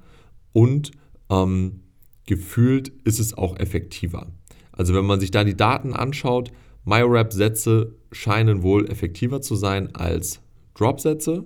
und 0.52 0.90
ähm, 1.31 1.81
gefühlt 2.26 2.88
ist 3.05 3.21
es 3.21 3.37
auch 3.37 3.57
effektiver. 3.59 4.33
Also 4.73 4.95
wenn 4.95 5.05
man 5.05 5.21
sich 5.21 5.31
da 5.31 5.45
die 5.45 5.57
Daten 5.57 5.93
anschaut, 5.93 6.50
MyoRap-Sätze 6.85 7.95
scheinen 8.12 8.62
wohl 8.62 8.90
effektiver 8.90 9.40
zu 9.40 9.55
sein 9.55 9.95
als 9.95 10.40
Drop-Sätze. 10.75 11.45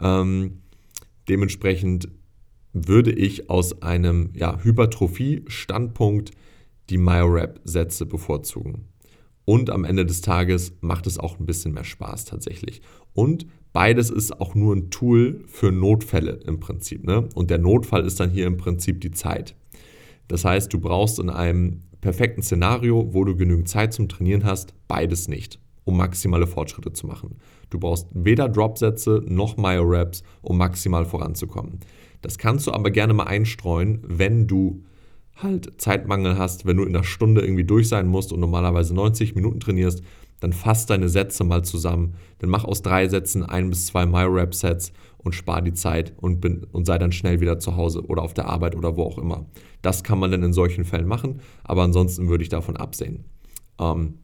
Ähm, 0.00 0.62
dementsprechend 1.28 2.08
würde 2.74 3.12
ich 3.12 3.48
aus 3.48 3.80
einem 3.82 4.30
ja, 4.34 4.58
Hypertrophie-Standpunkt 4.62 6.32
die 6.90 6.98
MyoRap-Sätze 6.98 8.04
bevorzugen. 8.04 8.88
Und 9.46 9.70
am 9.70 9.84
Ende 9.84 10.04
des 10.04 10.20
Tages 10.20 10.72
macht 10.80 11.06
es 11.06 11.18
auch 11.18 11.38
ein 11.38 11.46
bisschen 11.46 11.72
mehr 11.72 11.84
Spaß 11.84 12.24
tatsächlich. 12.24 12.82
Und 13.14 13.46
beides 13.72 14.10
ist 14.10 14.40
auch 14.40 14.54
nur 14.54 14.74
ein 14.74 14.90
Tool 14.90 15.44
für 15.46 15.70
Notfälle 15.70 16.40
im 16.46 16.60
Prinzip. 16.60 17.04
Ne? 17.04 17.28
Und 17.34 17.50
der 17.50 17.58
Notfall 17.58 18.04
ist 18.04 18.20
dann 18.20 18.30
hier 18.30 18.46
im 18.46 18.56
Prinzip 18.56 19.00
die 19.00 19.12
Zeit. 19.12 19.54
Das 20.28 20.44
heißt, 20.44 20.72
du 20.72 20.80
brauchst 20.80 21.18
in 21.18 21.30
einem 21.30 21.80
perfekten 22.00 22.42
Szenario, 22.42 23.12
wo 23.12 23.24
du 23.24 23.36
genügend 23.36 23.68
Zeit 23.68 23.92
zum 23.92 24.08
Trainieren 24.08 24.44
hast, 24.44 24.74
beides 24.88 25.28
nicht, 25.28 25.58
um 25.84 25.96
maximale 25.96 26.46
Fortschritte 26.46 26.92
zu 26.92 27.06
machen. 27.06 27.36
Du 27.70 27.78
brauchst 27.78 28.08
weder 28.12 28.48
Dropsätze 28.48 29.22
noch 29.26 29.56
Myo-Raps, 29.56 30.22
um 30.42 30.58
maximal 30.58 31.04
voranzukommen. 31.04 31.80
Das 32.24 32.38
kannst 32.38 32.66
du 32.66 32.72
aber 32.72 32.90
gerne 32.90 33.12
mal 33.12 33.24
einstreuen, 33.24 33.98
wenn 34.02 34.46
du 34.46 34.82
halt 35.36 35.78
Zeitmangel 35.78 36.38
hast, 36.38 36.64
wenn 36.64 36.78
du 36.78 36.84
in 36.84 36.96
einer 36.96 37.04
Stunde 37.04 37.42
irgendwie 37.42 37.64
durch 37.64 37.90
sein 37.90 38.06
musst 38.06 38.32
und 38.32 38.40
normalerweise 38.40 38.94
90 38.94 39.34
Minuten 39.34 39.60
trainierst, 39.60 40.02
dann 40.40 40.54
fass 40.54 40.86
deine 40.86 41.10
Sätze 41.10 41.44
mal 41.44 41.64
zusammen. 41.64 42.14
Dann 42.38 42.48
mach 42.48 42.64
aus 42.64 42.80
drei 42.80 43.08
Sätzen 43.08 43.42
ein 43.42 43.68
bis 43.68 43.84
zwei 43.88 44.06
My-Rap-Sets 44.06 44.94
und 45.18 45.34
spar 45.34 45.60
die 45.60 45.74
Zeit 45.74 46.14
und, 46.16 46.40
bin, 46.40 46.64
und 46.72 46.86
sei 46.86 46.96
dann 46.96 47.12
schnell 47.12 47.40
wieder 47.40 47.58
zu 47.58 47.76
Hause 47.76 48.06
oder 48.06 48.22
auf 48.22 48.32
der 48.32 48.48
Arbeit 48.48 48.74
oder 48.74 48.96
wo 48.96 49.02
auch 49.02 49.18
immer. 49.18 49.44
Das 49.82 50.02
kann 50.02 50.18
man 50.18 50.30
dann 50.30 50.42
in 50.42 50.54
solchen 50.54 50.86
Fällen 50.86 51.06
machen, 51.06 51.40
aber 51.62 51.82
ansonsten 51.82 52.30
würde 52.30 52.42
ich 52.42 52.48
davon 52.48 52.78
absehen. 52.78 53.24
Ähm, 53.78 54.14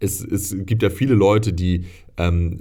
es, 0.00 0.20
es, 0.22 0.54
gibt 0.66 0.82
ja 0.82 0.90
viele 0.90 1.14
Leute, 1.14 1.54
die 1.54 1.86
ähm, 2.18 2.60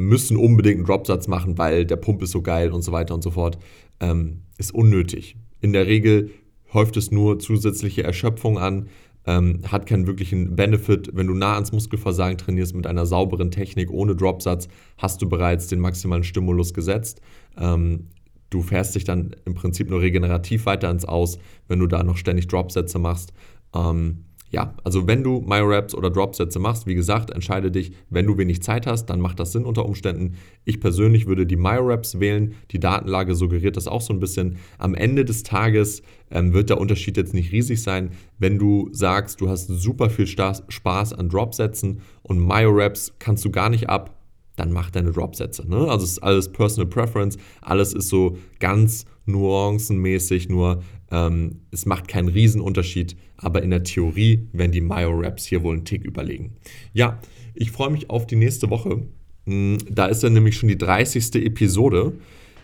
müssen 0.00 0.36
unbedingt 0.36 0.76
einen 0.76 0.86
Dropsatz 0.86 1.28
machen, 1.28 1.58
weil 1.58 1.84
der 1.84 1.96
Pump 1.96 2.22
ist 2.22 2.30
so 2.30 2.42
geil 2.42 2.72
und 2.72 2.82
so 2.82 2.92
weiter 2.92 3.14
und 3.14 3.22
so 3.22 3.30
fort. 3.30 3.58
Ähm, 4.00 4.42
ist 4.56 4.72
unnötig. 4.74 5.36
In 5.60 5.72
der 5.72 5.86
Regel 5.86 6.30
häuft 6.72 6.96
es 6.96 7.10
nur 7.10 7.38
zusätzliche 7.38 8.02
Erschöpfung 8.02 8.58
an, 8.58 8.88
ähm, 9.26 9.60
hat 9.70 9.86
keinen 9.86 10.06
wirklichen 10.06 10.56
Benefit. 10.56 11.10
Wenn 11.12 11.26
du 11.26 11.34
nah 11.34 11.54
ans 11.54 11.72
Muskelversagen 11.72 12.38
trainierst 12.38 12.74
mit 12.74 12.86
einer 12.86 13.04
sauberen 13.04 13.50
Technik 13.50 13.90
ohne 13.90 14.16
Dropsatz, 14.16 14.68
hast 14.96 15.20
du 15.20 15.28
bereits 15.28 15.66
den 15.66 15.80
maximalen 15.80 16.24
Stimulus 16.24 16.72
gesetzt. 16.72 17.20
Ähm, 17.58 18.08
du 18.48 18.62
fährst 18.62 18.94
dich 18.94 19.04
dann 19.04 19.36
im 19.44 19.54
Prinzip 19.54 19.90
nur 19.90 20.00
regenerativ 20.00 20.64
weiter 20.64 20.90
ins 20.90 21.04
Aus, 21.04 21.38
wenn 21.68 21.78
du 21.78 21.86
da 21.86 22.02
noch 22.02 22.16
ständig 22.16 22.48
Dropsätze 22.48 22.98
machst. 22.98 23.34
Ähm, 23.74 24.24
ja, 24.50 24.74
also 24.82 25.06
wenn 25.06 25.22
du 25.22 25.40
MyoRaps 25.40 25.94
oder 25.94 26.10
Dropsätze 26.10 26.58
machst, 26.58 26.86
wie 26.86 26.96
gesagt, 26.96 27.30
entscheide 27.30 27.70
dich, 27.70 27.92
wenn 28.10 28.26
du 28.26 28.36
wenig 28.36 28.62
Zeit 28.62 28.86
hast, 28.86 29.06
dann 29.06 29.20
macht 29.20 29.38
das 29.38 29.52
Sinn 29.52 29.64
unter 29.64 29.84
Umständen. 29.84 30.34
Ich 30.64 30.80
persönlich 30.80 31.26
würde 31.26 31.46
die 31.46 31.56
MyoRaps 31.56 32.18
wählen. 32.18 32.54
Die 32.72 32.80
Datenlage 32.80 33.36
suggeriert 33.36 33.76
das 33.76 33.86
auch 33.86 34.00
so 34.00 34.12
ein 34.12 34.18
bisschen. 34.18 34.56
Am 34.78 34.94
Ende 34.96 35.24
des 35.24 35.44
Tages 35.44 36.02
ähm, 36.32 36.52
wird 36.52 36.68
der 36.68 36.78
Unterschied 36.78 37.16
jetzt 37.16 37.32
nicht 37.32 37.52
riesig 37.52 37.82
sein, 37.82 38.10
wenn 38.38 38.58
du 38.58 38.88
sagst, 38.92 39.40
du 39.40 39.48
hast 39.48 39.68
super 39.68 40.10
viel 40.10 40.26
Spaß 40.26 41.12
an 41.12 41.28
Dropsätzen 41.28 42.00
und 42.22 42.40
MyoRaps 42.40 43.14
kannst 43.20 43.44
du 43.44 43.50
gar 43.50 43.70
nicht 43.70 43.88
ab, 43.88 44.16
dann 44.56 44.72
mach 44.72 44.90
deine 44.90 45.12
Dropsätze. 45.12 45.68
Ne? 45.68 45.88
Also 45.88 46.04
es 46.04 46.12
ist 46.12 46.22
alles 46.22 46.50
Personal 46.50 46.90
Preference, 46.90 47.38
alles 47.62 47.92
ist 47.92 48.08
so 48.08 48.36
ganz 48.58 49.06
nuancenmäßig, 49.30 50.48
nur 50.48 50.82
ähm, 51.10 51.60
es 51.70 51.86
macht 51.86 52.08
keinen 52.08 52.28
Riesenunterschied, 52.28 53.16
aber 53.36 53.62
in 53.62 53.70
der 53.70 53.82
Theorie 53.82 54.48
werden 54.52 54.72
die 54.72 54.80
Myo-Raps 54.80 55.46
hier 55.46 55.62
wohl 55.62 55.74
einen 55.74 55.84
Tick 55.84 56.04
überlegen. 56.04 56.56
Ja, 56.92 57.20
ich 57.54 57.70
freue 57.70 57.90
mich 57.90 58.10
auf 58.10 58.26
die 58.26 58.36
nächste 58.36 58.70
Woche. 58.70 59.02
Hm, 59.46 59.78
da 59.90 60.06
ist 60.06 60.22
dann 60.22 60.32
nämlich 60.32 60.56
schon 60.56 60.68
die 60.68 60.78
30. 60.78 61.34
Episode. 61.44 62.12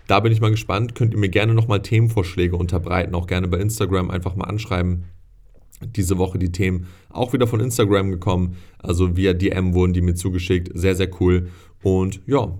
Da 0.07 0.21
bin 0.21 0.33
ich 0.33 0.41
mal 0.41 0.51
gespannt. 0.51 0.95
Könnt 0.95 1.15
ihr 1.15 1.19
mir 1.19 1.29
gerne 1.29 1.55
nochmal 1.55 1.83
Themenvorschläge 1.83 2.57
unterbreiten, 2.57 3.15
auch 3.15 3.27
gerne 3.27 3.49
bei 3.49 3.59
Instagram 3.59 4.11
einfach 4.11 4.37
mal 4.37 4.45
anschreiben. 4.45 5.05
Diese 5.83 6.17
Woche 6.17 6.39
die 6.39 6.53
Themen 6.53 6.87
auch 7.11 7.33
wieder 7.33 7.47
von 7.47 7.61
Instagram 7.61 8.11
gekommen. 8.11 8.57
Also 8.79 9.17
via 9.17 9.35
DM 9.35 9.75
wurden 9.75 9.93
die 9.93 10.01
mir 10.01 10.15
zugeschickt. 10.15 10.71
Sehr, 10.75 10.95
sehr 10.95 11.11
cool. 11.21 11.49
Und 11.83 12.21
ja, 12.27 12.57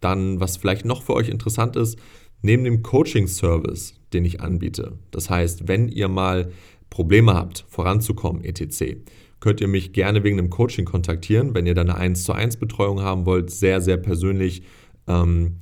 dann, 0.00 0.40
was 0.40 0.56
vielleicht 0.56 0.84
noch 0.84 1.02
für 1.02 1.14
euch 1.14 1.28
interessant 1.28 1.76
ist, 1.76 1.98
neben 2.44 2.64
dem 2.64 2.82
Coaching-Service, 2.82 3.94
den 4.12 4.24
ich 4.24 4.40
anbiete. 4.40 4.98
Das 5.10 5.30
heißt, 5.30 5.66
wenn 5.66 5.88
ihr 5.88 6.08
mal 6.08 6.52
Probleme 6.90 7.34
habt, 7.34 7.64
voranzukommen, 7.68 8.44
etc., 8.44 8.96
könnt 9.40 9.60
ihr 9.60 9.68
mich 9.68 9.92
gerne 9.92 10.24
wegen 10.24 10.38
einem 10.38 10.50
Coaching 10.50 10.84
kontaktieren, 10.84 11.54
wenn 11.54 11.66
ihr 11.66 11.74
dann 11.74 11.90
eine 11.90 11.98
1 11.98 12.24
zu 12.24 12.32
1 12.32 12.56
Betreuung 12.58 13.00
haben 13.00 13.26
wollt, 13.26 13.50
sehr, 13.50 13.80
sehr 13.80 13.96
persönlich. 13.96 14.62
Ähm, 15.06 15.56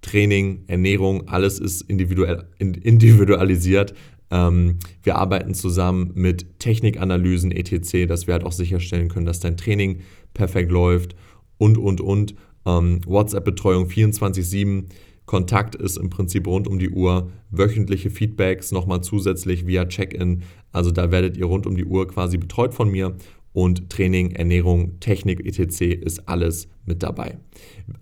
Training, 0.00 0.64
Ernährung, 0.68 1.28
alles 1.28 1.58
ist 1.58 1.82
individuell, 1.82 2.46
individualisiert. 2.58 3.94
Ähm, 4.30 4.78
wir 5.02 5.16
arbeiten 5.16 5.54
zusammen 5.54 6.12
mit 6.14 6.58
Technikanalysen 6.60 7.50
etc., 7.52 8.06
dass 8.06 8.26
wir 8.26 8.34
halt 8.34 8.44
auch 8.44 8.52
sicherstellen 8.52 9.08
können, 9.08 9.26
dass 9.26 9.40
dein 9.40 9.56
Training 9.56 10.00
perfekt 10.34 10.70
läuft 10.70 11.16
und, 11.58 11.78
und, 11.78 12.00
und. 12.00 12.34
Ähm, 12.66 13.00
WhatsApp-Betreuung 13.06 13.86
24-7. 13.86 14.84
Kontakt 15.28 15.74
ist 15.74 15.98
im 15.98 16.08
Prinzip 16.08 16.46
rund 16.46 16.66
um 16.66 16.78
die 16.78 16.88
Uhr. 16.88 17.30
Wöchentliche 17.50 18.08
Feedbacks 18.08 18.72
nochmal 18.72 19.02
zusätzlich 19.02 19.66
via 19.66 19.84
Check-in. 19.84 20.42
Also 20.72 20.90
da 20.90 21.10
werdet 21.10 21.36
ihr 21.36 21.44
rund 21.44 21.66
um 21.66 21.76
die 21.76 21.84
Uhr 21.84 22.08
quasi 22.08 22.38
betreut 22.38 22.72
von 22.72 22.90
mir. 22.90 23.14
Und 23.52 23.90
Training, 23.90 24.30
Ernährung, 24.30 24.98
Technik, 25.00 25.44
etc. 25.44 25.82
ist 26.02 26.28
alles 26.28 26.68
mit 26.86 27.02
dabei. 27.02 27.38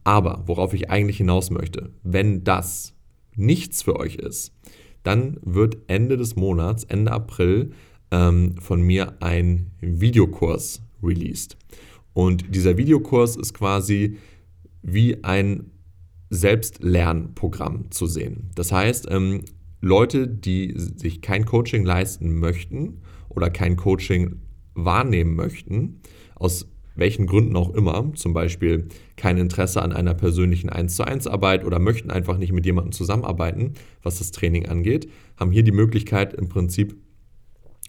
Aber 0.05 0.45
worauf 0.47 0.73
ich 0.73 0.89
eigentlich 0.89 1.17
hinaus 1.17 1.51
möchte, 1.51 1.91
wenn 2.05 2.45
das 2.45 2.95
nichts 3.35 3.83
für 3.83 3.97
euch 3.97 4.15
ist, 4.15 4.53
dann 5.03 5.39
wird 5.43 5.79
Ende 5.89 6.17
des 6.17 6.37
Monats, 6.37 6.85
Ende 6.85 7.11
April, 7.11 7.71
ähm, 8.13 8.55
von 8.61 8.81
mir 8.83 9.21
ein 9.21 9.73
Videokurs 9.81 10.81
released. 11.03 11.57
Und 12.13 12.55
dieser 12.55 12.77
Videokurs 12.77 13.35
ist 13.35 13.53
quasi 13.53 14.17
wie 14.83 15.25
ein 15.25 15.73
Selbstlernprogramm 16.31 17.91
zu 17.91 18.07
sehen. 18.07 18.51
Das 18.55 18.73
heißt, 18.73 19.07
ähm, 19.11 19.43
Leute, 19.81 20.27
die 20.27 20.75
sich 20.77 21.23
kein 21.23 21.45
Coaching 21.45 21.85
leisten 21.85 22.39
möchten 22.39 23.03
oder 23.29 23.51
kein 23.51 23.77
Coaching 23.77 24.41
wahrnehmen 24.75 25.35
möchten, 25.35 26.01
aus 26.35 26.69
welchen 26.97 27.27
Gründen 27.27 27.57
auch 27.57 27.75
immer, 27.75 28.13
zum 28.15 28.33
Beispiel 28.33 28.89
kein 29.17 29.37
Interesse 29.37 29.83
an 29.83 29.93
einer 29.93 30.15
persönlichen 30.15 30.71
1 30.71 30.97
zu 30.97 31.05
1 31.05 31.27
Arbeit 31.27 31.65
oder 31.65 31.79
möchten 31.79 32.11
einfach 32.11 32.39
nicht 32.39 32.53
mit 32.53 32.65
jemandem 32.65 32.93
zusammenarbeiten, 32.93 33.75
was 34.03 34.19
das 34.19 34.31
Training 34.33 34.67
angeht, 34.67 35.09
haben 35.37 35.53
hier 35.53 35.63
die 35.63 35.73
Möglichkeit 35.73 36.33
im 36.33 36.49
Prinzip 36.49 36.97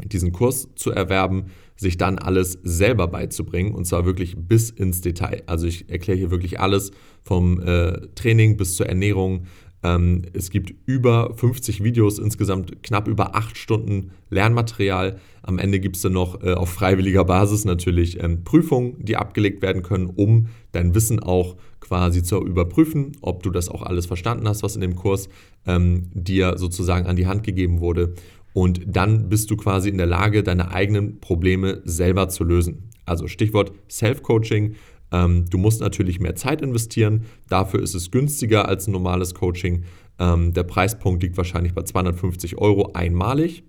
diesen 0.03 0.31
Kurs 0.31 0.69
zu 0.75 0.91
erwerben, 0.91 1.45
sich 1.77 1.97
dann 1.97 2.19
alles 2.19 2.59
selber 2.63 3.07
beizubringen 3.07 3.73
und 3.73 3.85
zwar 3.85 4.05
wirklich 4.05 4.35
bis 4.37 4.69
ins 4.69 5.01
Detail. 5.01 5.43
Also 5.45 5.67
ich 5.67 5.89
erkläre 5.89 6.17
hier 6.17 6.31
wirklich 6.31 6.59
alles 6.59 6.91
vom 7.23 7.61
äh, 7.61 8.07
Training 8.15 8.57
bis 8.57 8.75
zur 8.75 8.87
Ernährung, 8.87 9.45
ähm, 9.83 10.23
es 10.33 10.49
gibt 10.49 10.73
über 10.85 11.33
50 11.35 11.83
Videos, 11.83 12.19
insgesamt 12.19 12.81
knapp 12.83 13.07
über 13.07 13.35
8 13.35 13.57
Stunden 13.57 14.11
Lernmaterial. 14.29 15.19
Am 15.43 15.59
Ende 15.59 15.79
gibt 15.79 15.97
es 15.97 16.01
dann 16.01 16.13
noch 16.13 16.41
äh, 16.41 16.53
auf 16.53 16.69
freiwilliger 16.69 17.23
Basis 17.23 17.63
natürlich 17.63 18.21
ähm, 18.21 18.43
Prüfungen, 18.43 18.95
die 19.05 19.15
abgelegt 19.15 19.61
werden 19.61 19.83
können, 19.83 20.07
um 20.07 20.47
dein 20.71 20.95
Wissen 20.95 21.19
auch 21.19 21.55
quasi 21.79 22.23
zu 22.23 22.43
überprüfen, 22.43 23.13
ob 23.21 23.43
du 23.43 23.51
das 23.51 23.69
auch 23.69 23.83
alles 23.83 24.07
verstanden 24.07 24.47
hast, 24.47 24.63
was 24.63 24.75
in 24.75 24.81
dem 24.81 24.95
Kurs 24.95 25.29
ähm, 25.65 26.09
dir 26.13 26.57
sozusagen 26.57 27.05
an 27.05 27.15
die 27.15 27.27
Hand 27.27 27.43
gegeben 27.43 27.79
wurde. 27.79 28.15
Und 28.57 28.81
dann 28.87 29.29
bist 29.29 29.51
du 29.51 29.55
quasi 29.55 29.87
in 29.87 29.99
der 29.99 30.07
Lage, 30.07 30.41
deine 30.41 30.71
eigenen 30.71 31.19
Probleme 31.19 31.83
selber 31.85 32.27
zu 32.27 32.43
lösen. 32.43 32.89
Also 33.05 33.27
Stichwort 33.27 33.71
Self-Coaching. 33.87 34.73
Ähm, 35.11 35.45
du 35.47 35.59
musst 35.59 35.79
natürlich 35.79 36.19
mehr 36.19 36.33
Zeit 36.33 36.63
investieren. 36.63 37.25
Dafür 37.49 37.83
ist 37.83 37.93
es 37.93 38.09
günstiger 38.09 38.67
als 38.67 38.87
ein 38.87 38.93
normales 38.93 39.35
Coaching. 39.35 39.83
Ähm, 40.17 40.53
der 40.53 40.63
Preispunkt 40.63 41.21
liegt 41.21 41.37
wahrscheinlich 41.37 41.75
bei 41.75 41.83
250 41.83 42.57
Euro 42.57 42.93
einmalig. 42.93 43.61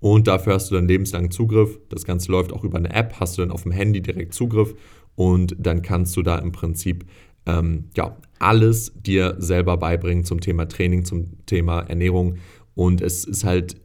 Und 0.00 0.28
dafür 0.28 0.54
hast 0.54 0.70
du 0.70 0.76
dann 0.76 0.88
lebenslangen 0.88 1.30
Zugriff. 1.30 1.78
Das 1.90 2.06
Ganze 2.06 2.32
läuft 2.32 2.54
auch 2.54 2.64
über 2.64 2.78
eine 2.78 2.94
App, 2.94 3.20
hast 3.20 3.36
du 3.36 3.42
dann 3.42 3.50
auf 3.50 3.64
dem 3.64 3.72
Handy 3.72 4.00
direkt 4.00 4.32
Zugriff 4.32 4.74
und 5.14 5.54
dann 5.58 5.82
kannst 5.82 6.16
du 6.16 6.22
da 6.22 6.38
im 6.38 6.52
Prinzip 6.52 7.04
ähm, 7.44 7.90
ja, 7.98 8.16
alles 8.38 8.94
dir 8.96 9.36
selber 9.40 9.76
beibringen 9.76 10.24
zum 10.24 10.40
Thema 10.40 10.64
Training, 10.68 11.04
zum 11.04 11.44
Thema 11.44 11.80
Ernährung. 11.80 12.36
Und 12.74 13.02
es 13.02 13.24
ist 13.24 13.44
halt 13.44 13.76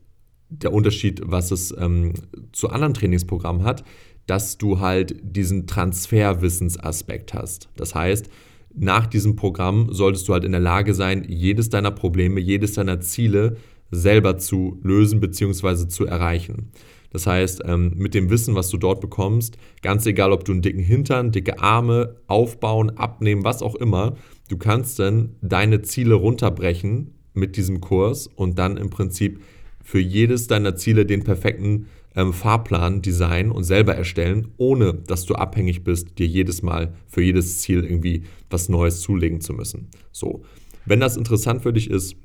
der 0.50 0.74
Unterschied, 0.74 1.22
was 1.26 1.52
es 1.52 1.76
ähm, 1.78 2.14
zu 2.52 2.70
anderen 2.70 2.94
Trainingsprogrammen 2.94 3.64
hat 3.64 3.84
dass 4.28 4.58
du 4.58 4.80
halt 4.80 5.16
diesen 5.24 5.66
Transferwissensaspekt 5.66 7.34
hast. 7.34 7.70
Das 7.76 7.96
heißt, 7.96 8.30
nach 8.76 9.08
diesem 9.08 9.36
Programm 9.36 9.88
solltest 9.92 10.28
du 10.28 10.34
halt 10.34 10.44
in 10.44 10.52
der 10.52 10.62
Lage 10.62 10.94
sein, 10.94 11.26
jedes 11.28 11.70
deiner 11.70 11.92
Probleme, 11.92 12.40
jedes 12.40 12.74
deiner 12.74 13.00
Ziele 13.00 13.58
selber 13.90 14.38
zu 14.38 14.80
lösen 14.84 15.22
bzw. 15.22 15.88
zu 15.88 16.06
erreichen. 16.06 16.72
Das 17.10 17.26
heißt, 17.26 17.62
ähm, 17.66 17.94
mit 17.96 18.14
dem 18.14 18.30
Wissen, 18.30 18.54
was 18.54 18.70
du 18.70 18.78
dort 18.78 19.00
bekommst, 19.00 19.58
ganz 19.82 20.06
egal, 20.06 20.34
ob 20.34 20.44
du 20.44 20.52
einen 20.52 20.62
dicken 20.62 20.84
Hintern, 20.84 21.32
dicke 21.32 21.60
Arme 21.60 22.18
aufbauen, 22.28 22.92
abnehmen, 22.98 23.46
was 23.46 23.62
auch 23.62 23.76
immer, 23.76 24.18
du 24.50 24.58
kannst 24.58 25.00
dann 25.00 25.36
deine 25.42 25.82
Ziele 25.82 26.16
runterbrechen 26.16 27.16
mit 27.34 27.56
diesem 27.56 27.80
Kurs 27.80 28.28
und 28.28 28.60
dann 28.60 28.76
im 28.76 28.90
Prinzip 28.90 29.40
für 29.88 30.00
jedes 30.00 30.48
deiner 30.48 30.76
Ziele 30.76 31.06
den 31.06 31.24
perfekten 31.24 31.88
ähm, 32.14 32.34
Fahrplan 32.34 33.02
designen 33.02 33.54
und 33.54 33.64
selber 33.64 33.96
erstellen, 33.96 34.50
ohne 34.58 34.94
dass 34.94 35.24
du 35.24 35.36
abhängig 35.36 35.86
bist, 35.86 36.20
dir 36.20 36.28
jedes 36.28 36.62
Mal 36.62 36.94
für 37.08 37.22
jedes 37.22 37.60
Ziel 37.60 37.86
irgendwie 37.86 38.24
was 38.50 38.68
Neues 38.68 39.00
zulegen 39.00 39.40
zu 39.40 39.54
müssen. 39.54 39.88
So, 40.12 40.44
wenn 40.86 41.00
das 41.00 41.16
interessant 41.16 41.64
für 41.64 41.72
dich 41.72 41.90
ist, 41.90 42.18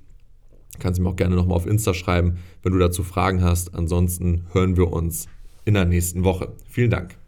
kannst 0.80 0.98
du 0.98 1.04
mir 1.04 1.10
auch 1.10 1.16
gerne 1.16 1.36
nochmal 1.36 1.56
auf 1.56 1.66
Insta 1.68 1.94
schreiben, 1.94 2.38
wenn 2.64 2.72
du 2.72 2.80
dazu 2.80 3.04
Fragen 3.04 3.44
hast. 3.44 3.76
Ansonsten 3.76 4.42
hören 4.52 4.76
wir 4.76 4.92
uns 4.92 5.28
in 5.64 5.74
der 5.74 5.84
nächsten 5.84 6.24
Woche. 6.24 6.52
Vielen 6.68 6.90
Dank. 6.90 7.21